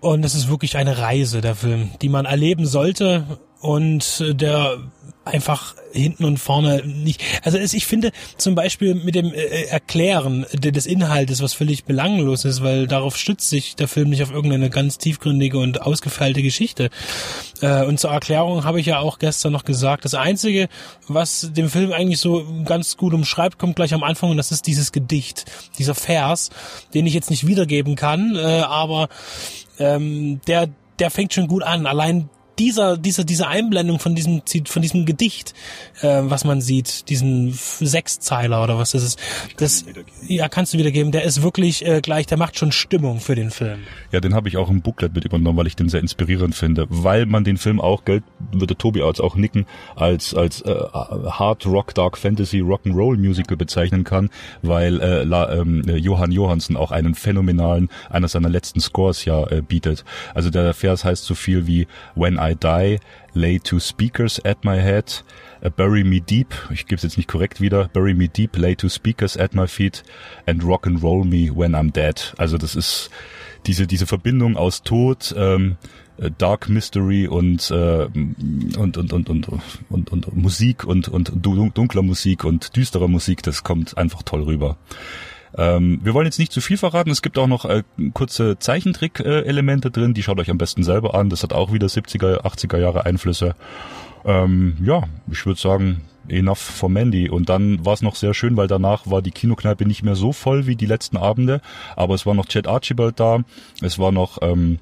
Und 0.01 0.25
es 0.25 0.35
ist 0.35 0.49
wirklich 0.49 0.77
eine 0.77 0.99
Reise, 0.99 1.41
der 1.41 1.55
Film, 1.55 1.91
die 2.03 2.09
man 2.09 2.27
erleben 2.27 2.67
sollte 2.67 3.25
und 3.61 4.25
der 4.41 4.79
einfach 5.27 5.75
hinten 5.93 6.25
und 6.25 6.39
vorne 6.39 6.83
nicht. 6.87 7.23
Also 7.43 7.59
es, 7.59 7.75
ich 7.75 7.87
finde 7.87 8.13
zum 8.37 8.55
Beispiel 8.55 8.95
mit 8.95 9.15
dem 9.15 9.33
äh, 9.33 9.65
Erklären 9.65 10.47
des 10.53 10.87
Inhaltes, 10.87 11.43
was 11.43 11.53
völlig 11.53 11.85
belanglos 11.85 12.45
ist, 12.45 12.63
weil 12.63 12.87
darauf 12.87 13.17
stützt 13.17 13.51
sich 13.51 13.75
der 13.75 13.89
Film 13.89 14.11
nicht 14.11 14.23
auf 14.23 14.31
irgendeine 14.31 14.71
ganz 14.71 14.99
tiefgründige 14.99 15.59
und 15.59 15.83
ausgefeilte 15.83 16.43
Geschichte. 16.43 16.91
Äh, 17.61 17.85
und 17.85 17.99
zur 17.99 18.11
Erklärung 18.11 18.65
habe 18.65 18.79
ich 18.79 18.87
ja 18.87 19.01
auch 19.01 19.19
gestern 19.19 19.53
noch 19.53 19.65
gesagt, 19.65 20.05
das 20.05 20.15
Einzige, 20.15 20.69
was 21.09 21.51
den 21.53 21.69
Film 21.69 21.93
eigentlich 21.93 22.21
so 22.21 22.47
ganz 22.65 22.97
gut 22.97 23.13
umschreibt, 23.13 23.59
kommt 23.59 23.77
gleich 23.77 23.95
am 23.95 24.05
Anfang 24.05 24.31
und 24.31 24.37
das 24.37 24.53
ist 24.53 24.67
dieses 24.67 24.93
Gedicht, 24.93 25.45
dieser 25.79 25.95
Vers, 25.95 26.51
den 26.95 27.07
ich 27.07 27.15
jetzt 27.15 27.31
nicht 27.31 27.47
wiedergeben 27.47 27.97
kann, 27.97 28.37
äh, 28.37 28.61
aber 28.61 29.09
ähm, 29.79 30.41
der 30.47 30.69
der 30.99 31.11
fängt 31.11 31.35
schon 31.35 31.47
gut 31.47 31.63
an. 31.63 31.87
Allein 31.87 32.31
dieser, 32.59 32.97
dieser, 32.97 33.25
diese 33.25 33.47
Einblendung 33.49 33.99
von 33.99 34.15
diesem, 34.15 34.43
von 34.67 34.83
diesem 34.83 35.07
Gedicht, 35.07 35.55
äh, 36.01 36.23
was 36.23 36.45
man 36.45 36.61
sieht, 36.61 37.09
diesen 37.09 37.53
Sechszeiler 37.53 38.63
oder 38.63 38.79
was 38.79 38.93
das 38.93 39.03
ist, 39.03 39.19
das, 39.59 39.85
ja, 40.27 40.49
kannst 40.49 40.75
du 40.75 40.79
wiedergeben, 40.79 41.13
der 41.13 41.25
ist 41.25 41.43
wirklich 41.43 41.85
äh, 41.87 42.01
gleich, 42.01 42.27
der 42.27 42.39
macht 42.39 42.59
schon 42.59 42.73
Stimmung 42.73 43.21
für 43.21 43.35
den 43.35 43.51
Film. 43.51 43.81
Ja, 44.13 44.21
den 44.21 44.35
habe 44.35 44.49
ich 44.49 44.57
auch 44.57 44.71
im 44.71 44.81
Booklet 44.81 45.15
mit 45.15 45.25
übernommen, 45.25 45.59
weil 45.59 45.67
ich 45.67 45.77
den 45.77 45.89
sehr 45.89 46.01
inspirierend 46.01 46.55
finde, 46.55 46.87
weil 46.89 47.27
man 47.27 47.45
den 47.45 47.57
Film 47.57 47.81
auch, 47.81 48.05
Geld 48.05 48.25
würde 48.53 48.77
Tobi 48.77 49.03
als 49.03 49.21
auch 49.21 49.37
nicken, 49.37 49.67
als, 49.95 50.35
als 50.35 50.63
äh, 50.63 50.75
Hard 50.75 51.67
Rock, 51.67 51.95
Dark 51.95 52.17
Fantasy, 52.17 52.61
Rock'n'Roll 52.61 53.17
Musical 53.19 53.57
bezeichnen 53.57 54.05
kann, 54.05 54.31
weil 54.63 55.01
äh, 55.01 55.25
La, 55.25 55.53
ähm, 55.53 55.83
Johann 55.87 56.33
Johansson 56.33 56.77
auch 56.77 56.91
einen 56.91 57.15
phänomenalen, 57.15 57.91
einer 58.11 58.29
seiner 58.29 58.49
letzten 58.49 58.81
Scores 58.81 59.25
ja 59.25 59.47
äh, 59.49 59.63
bietet. 59.63 60.05
Also 60.35 60.51
der 60.51 60.75
Vers 60.75 61.05
heißt 61.05 61.25
so 61.25 61.35
viel 61.35 61.67
wie 61.67 61.87
When 62.15 62.39
I 62.41 62.46
I 62.51 62.55
Die, 62.55 62.99
Lay 63.35 63.59
Two 63.59 63.81
Speakers 63.81 64.41
at 64.45 64.65
My 64.65 64.77
Head, 64.81 65.25
uh, 65.65 65.71
Bury 65.71 66.05
Me 66.05 66.21
Deep, 66.21 66.55
ich 66.71 66.87
gebe 66.87 66.97
es 66.97 67.03
jetzt 67.03 67.17
nicht 67.17 67.29
korrekt 67.29 67.61
wieder, 67.61 67.89
Bury 67.89 68.15
Me 68.15 68.29
Deep, 68.29 68.57
Lay 68.57 68.77
Two 68.77 68.89
Speakers 68.89 69.37
at 69.37 69.55
My 69.55 69.67
Feet 69.67 70.05
and 70.47 70.63
Rock 70.65 70.87
and 70.87 71.03
Roll 71.03 71.25
Me 71.25 71.51
When 71.55 71.75
I'm 71.75 71.93
Dead. 71.93 72.35
Also 72.39 72.59
das 72.59 72.77
ist 72.77 73.11
diese, 73.67 73.87
diese 73.87 74.07
Verbindung 74.07 74.57
aus 74.57 74.83
Tod, 74.83 75.35
ähm, 75.37 75.77
äh, 76.19 76.31
Dark 76.37 76.69
Mystery 76.69 77.27
und, 77.27 77.71
äh, 77.71 78.07
und, 78.07 78.97
und, 78.97 79.13
und, 79.13 79.29
und, 79.29 79.49
und, 79.91 80.11
und 80.13 80.37
Musik 80.37 80.85
und, 80.85 81.09
und 81.09 81.33
dunkler 81.35 82.03
Musik 82.03 82.45
und 82.45 82.77
düsterer 82.77 83.09
Musik, 83.09 83.43
das 83.43 83.65
kommt 83.65 83.99
einfach 83.99 84.23
toll 84.23 84.43
rüber. 84.43 84.77
Ähm, 85.57 86.01
wir 86.03 86.15
wollen 86.15 86.27
jetzt 86.27 86.39
nicht 86.39 86.53
zu 86.53 86.61
viel 86.61 86.77
verraten. 86.77 87.11
Es 87.11 87.23
gibt 87.23 87.39
auch 87.39 87.47
noch 87.47 87.65
äh, 87.65 87.83
kurze 88.13 88.59
Zeichentrick-Elemente 88.59 89.91
drin. 89.91 90.15
Die 90.15 90.23
schaut 90.23 90.39
euch 90.39 90.51
am 90.51 90.59
besten 90.59 90.83
selber 90.83 91.15
an. 91.15 91.31
Das 91.31 91.43
hat 91.43 91.53
auch 91.53 91.73
wieder 91.73 91.87
70er, 91.87 92.43
80er 92.43 92.79
Jahre 92.79 93.07
Einflüsse. 93.07 93.55
Ähm, 94.25 94.77
ja, 94.83 95.05
ich 95.31 95.47
würde 95.47 95.61
sagen, 95.61 96.03
enough 96.29 96.59
for 96.59 96.91
Mandy. 96.91 97.31
Und 97.31 97.49
dann 97.49 97.85
war 97.85 97.95
es 97.95 98.03
noch 98.03 98.17
sehr 98.17 98.35
schön, 98.35 98.57
weil 98.57 98.67
danach 98.67 99.09
war 99.11 99.23
die 99.23 99.31
Kinokneipe 99.31 99.87
nicht 99.87 100.03
mehr 100.03 100.17
so 100.17 100.33
voll 100.33 100.67
wie 100.67 100.77
die 100.77 100.87
letzten 100.87 101.17
Abende. 101.17 101.61
Aber 101.95 102.15
es 102.15 102.27
war 102.27 102.35
noch 102.35 102.47
Chad 102.47 102.67
Archibald 102.67 103.19
da. 103.19 103.41
Es 103.81 103.99
war 103.99 104.13
noch... 104.13 104.39
Ähm, 104.43 104.79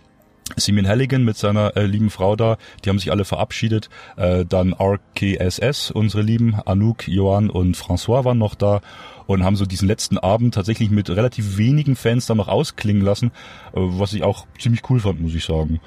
Simeon 0.56 0.86
Halligan 0.86 1.24
mit 1.24 1.36
seiner 1.36 1.76
äh, 1.76 1.86
lieben 1.86 2.10
Frau 2.10 2.36
da, 2.36 2.58
die 2.84 2.90
haben 2.90 2.98
sich 2.98 3.10
alle 3.10 3.24
verabschiedet. 3.24 3.88
Äh, 4.16 4.44
dann 4.44 4.74
RKSS, 4.74 5.90
unsere 5.90 6.22
Lieben, 6.22 6.54
Anouk, 6.66 7.08
Johan 7.08 7.50
und 7.50 7.76
François 7.76 8.24
waren 8.24 8.38
noch 8.38 8.54
da 8.54 8.80
und 9.26 9.42
haben 9.42 9.56
so 9.56 9.64
diesen 9.64 9.88
letzten 9.88 10.18
Abend 10.18 10.54
tatsächlich 10.54 10.90
mit 10.90 11.08
relativ 11.08 11.56
wenigen 11.56 11.96
Fans 11.96 12.26
dann 12.26 12.36
noch 12.36 12.48
ausklingen 12.48 13.02
lassen, 13.02 13.28
äh, 13.72 13.80
was 13.80 14.12
ich 14.12 14.22
auch 14.22 14.46
ziemlich 14.58 14.82
cool 14.90 15.00
fand, 15.00 15.20
muss 15.20 15.34
ich 15.34 15.44
sagen. 15.44 15.80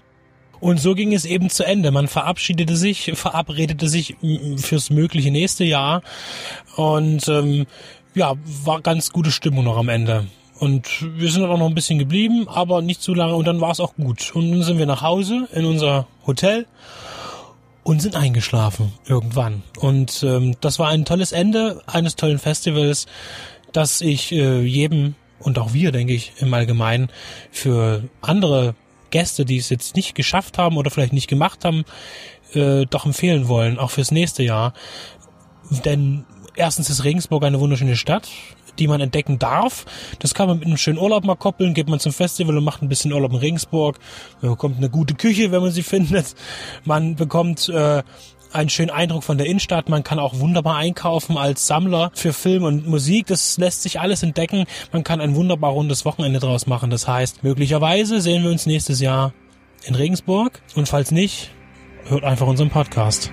Und 0.60 0.80
so 0.80 0.96
ging 0.96 1.14
es 1.14 1.26
eben 1.26 1.52
zu 1.52 1.64
Ende. 1.64 1.92
Man 1.92 2.08
verabschiedete 2.08 2.76
sich, 2.76 3.12
verabredete 3.14 3.88
sich 3.88 4.16
fürs 4.58 4.90
mögliche 4.90 5.30
nächste 5.30 5.64
Jahr 5.66 6.02
und 6.76 7.28
ähm, 7.28 7.68
ja, 8.16 8.34
war 8.64 8.82
ganz 8.82 9.12
gute 9.12 9.30
Stimmung 9.30 9.66
noch 9.66 9.78
am 9.78 9.90
Ende. 9.90 10.26
Und 10.60 11.06
wir 11.18 11.30
sind 11.30 11.44
dann 11.44 11.52
auch 11.52 11.58
noch 11.58 11.68
ein 11.68 11.76
bisschen 11.76 12.00
geblieben, 12.00 12.48
aber 12.48 12.82
nicht 12.82 13.02
zu 13.02 13.14
lange 13.14 13.36
und 13.36 13.46
dann 13.46 13.62
war 13.62 13.72
es 13.72 13.80
auch 13.80 13.96
gut. 13.96 14.32
Und 14.34 14.52
dann 14.52 14.64
sind 14.64 14.80
wir 14.80 14.86
nach 14.86 15.02
Hause 15.02 15.48
in 15.54 15.66
unser 15.66 16.08
Hotel 16.26 16.66
und 17.84 18.02
sind 18.02 18.16
eingeschlafen 18.16 18.92
irgendwann. 19.06 19.64
Und 19.80 20.24
ähm, 20.24 20.56
das 20.60 20.80
war 20.80 20.90
ein 20.90 21.06
tolles 21.06 21.32
Ende 21.32 21.82
eines 21.86 22.16
tollen 22.16 22.40
Festivals, 22.40 23.06
das 23.72 24.02
ich 24.02 24.32
äh, 24.32 24.62
jedem 24.62 25.16
und 25.40 25.60
auch 25.60 25.74
wir, 25.74 25.92
denke 25.92 26.14
ich, 26.14 26.34
im 26.40 26.54
Allgemeinen 26.54 27.10
für 27.52 28.04
andere 28.22 28.76
Gäste, 29.12 29.46
die 29.46 29.58
es 29.58 29.70
jetzt 29.70 29.96
nicht 29.96 30.16
geschafft 30.16 30.58
haben 30.58 30.78
oder 30.78 30.90
vielleicht 30.90 31.14
nicht 31.14 31.28
gemacht 31.28 31.64
haben, 31.64 31.86
äh, 32.54 32.86
doch 32.86 33.06
empfehlen 33.06 33.48
wollen, 33.48 33.78
auch 33.78 33.92
fürs 33.92 34.12
nächste 34.12 34.44
Jahr. 34.44 34.74
Denn 35.86 36.26
erstens 36.56 36.90
ist 36.90 37.04
Regensburg 37.04 37.44
eine 37.44 37.60
wunderschöne 37.60 37.96
Stadt 37.96 38.28
die 38.80 38.88
man 38.88 39.02
entdecken 39.02 39.40
darf. 39.40 39.86
Das 40.20 40.34
kann 40.34 40.48
man 40.48 40.60
mit 40.60 40.68
einem 40.68 40.78
schönen 40.78 40.98
Urlaub 40.98 41.24
mal 41.24 41.36
koppeln, 41.36 41.74
geht 41.74 41.90
man 41.90 42.00
zum 42.00 42.14
Festival 42.14 42.58
und 42.58 42.64
macht 42.64 42.82
ein 42.82 42.90
bisschen 42.90 43.12
Urlaub 43.14 43.32
in 43.32 43.38
Regensburg. 43.38 44.00
Man 44.42 44.52
bekommt 44.52 44.78
eine 44.78 44.90
gute 44.90 45.16
Küche, 45.16 45.52
wenn 45.52 45.62
man 45.62 45.72
sie 45.72 45.84
findet. 45.88 46.36
Man 46.86 47.16
bekommt 47.16 47.70
äh, 47.70 48.04
einen 48.52 48.70
schönen 48.70 48.90
Eindruck 48.90 49.24
von 49.24 49.38
der 49.38 49.48
Innenstadt. 49.48 49.90
Man 49.90 50.04
kann 50.04 50.20
auch 50.20 50.40
wunderbar 50.40 50.78
einkaufen 50.78 51.38
als 51.38 51.68
Sammler 51.68 52.12
für 52.14 52.34
Film 52.34 52.64
und 52.64 52.88
Musik. 52.88 53.28
Das 53.28 53.58
lässt 53.58 53.84
sich 53.84 54.00
alles 54.00 54.24
entdecken. 54.24 54.66
Man 54.92 55.04
kann 55.04 55.22
ein 55.22 55.36
wunderbar 55.36 55.72
rundes 55.72 56.06
Wochenende 56.06 56.40
draus 56.40 56.68
machen. 56.68 56.90
Das 56.90 57.08
heißt, 57.08 57.44
möglicherweise 57.44 58.22
sehen 58.22 58.44
wir 58.44 58.52
uns 58.52 58.66
nächstes 58.66 59.00
Jahr 59.00 59.34
in 59.86 59.96
Regensburg. 59.96 60.62
Und 60.76 60.88
falls 60.88 61.12
nicht, 61.12 61.52
hört 62.06 62.24
einfach 62.24 62.48
unseren 62.48 62.70
Podcast. 62.70 63.32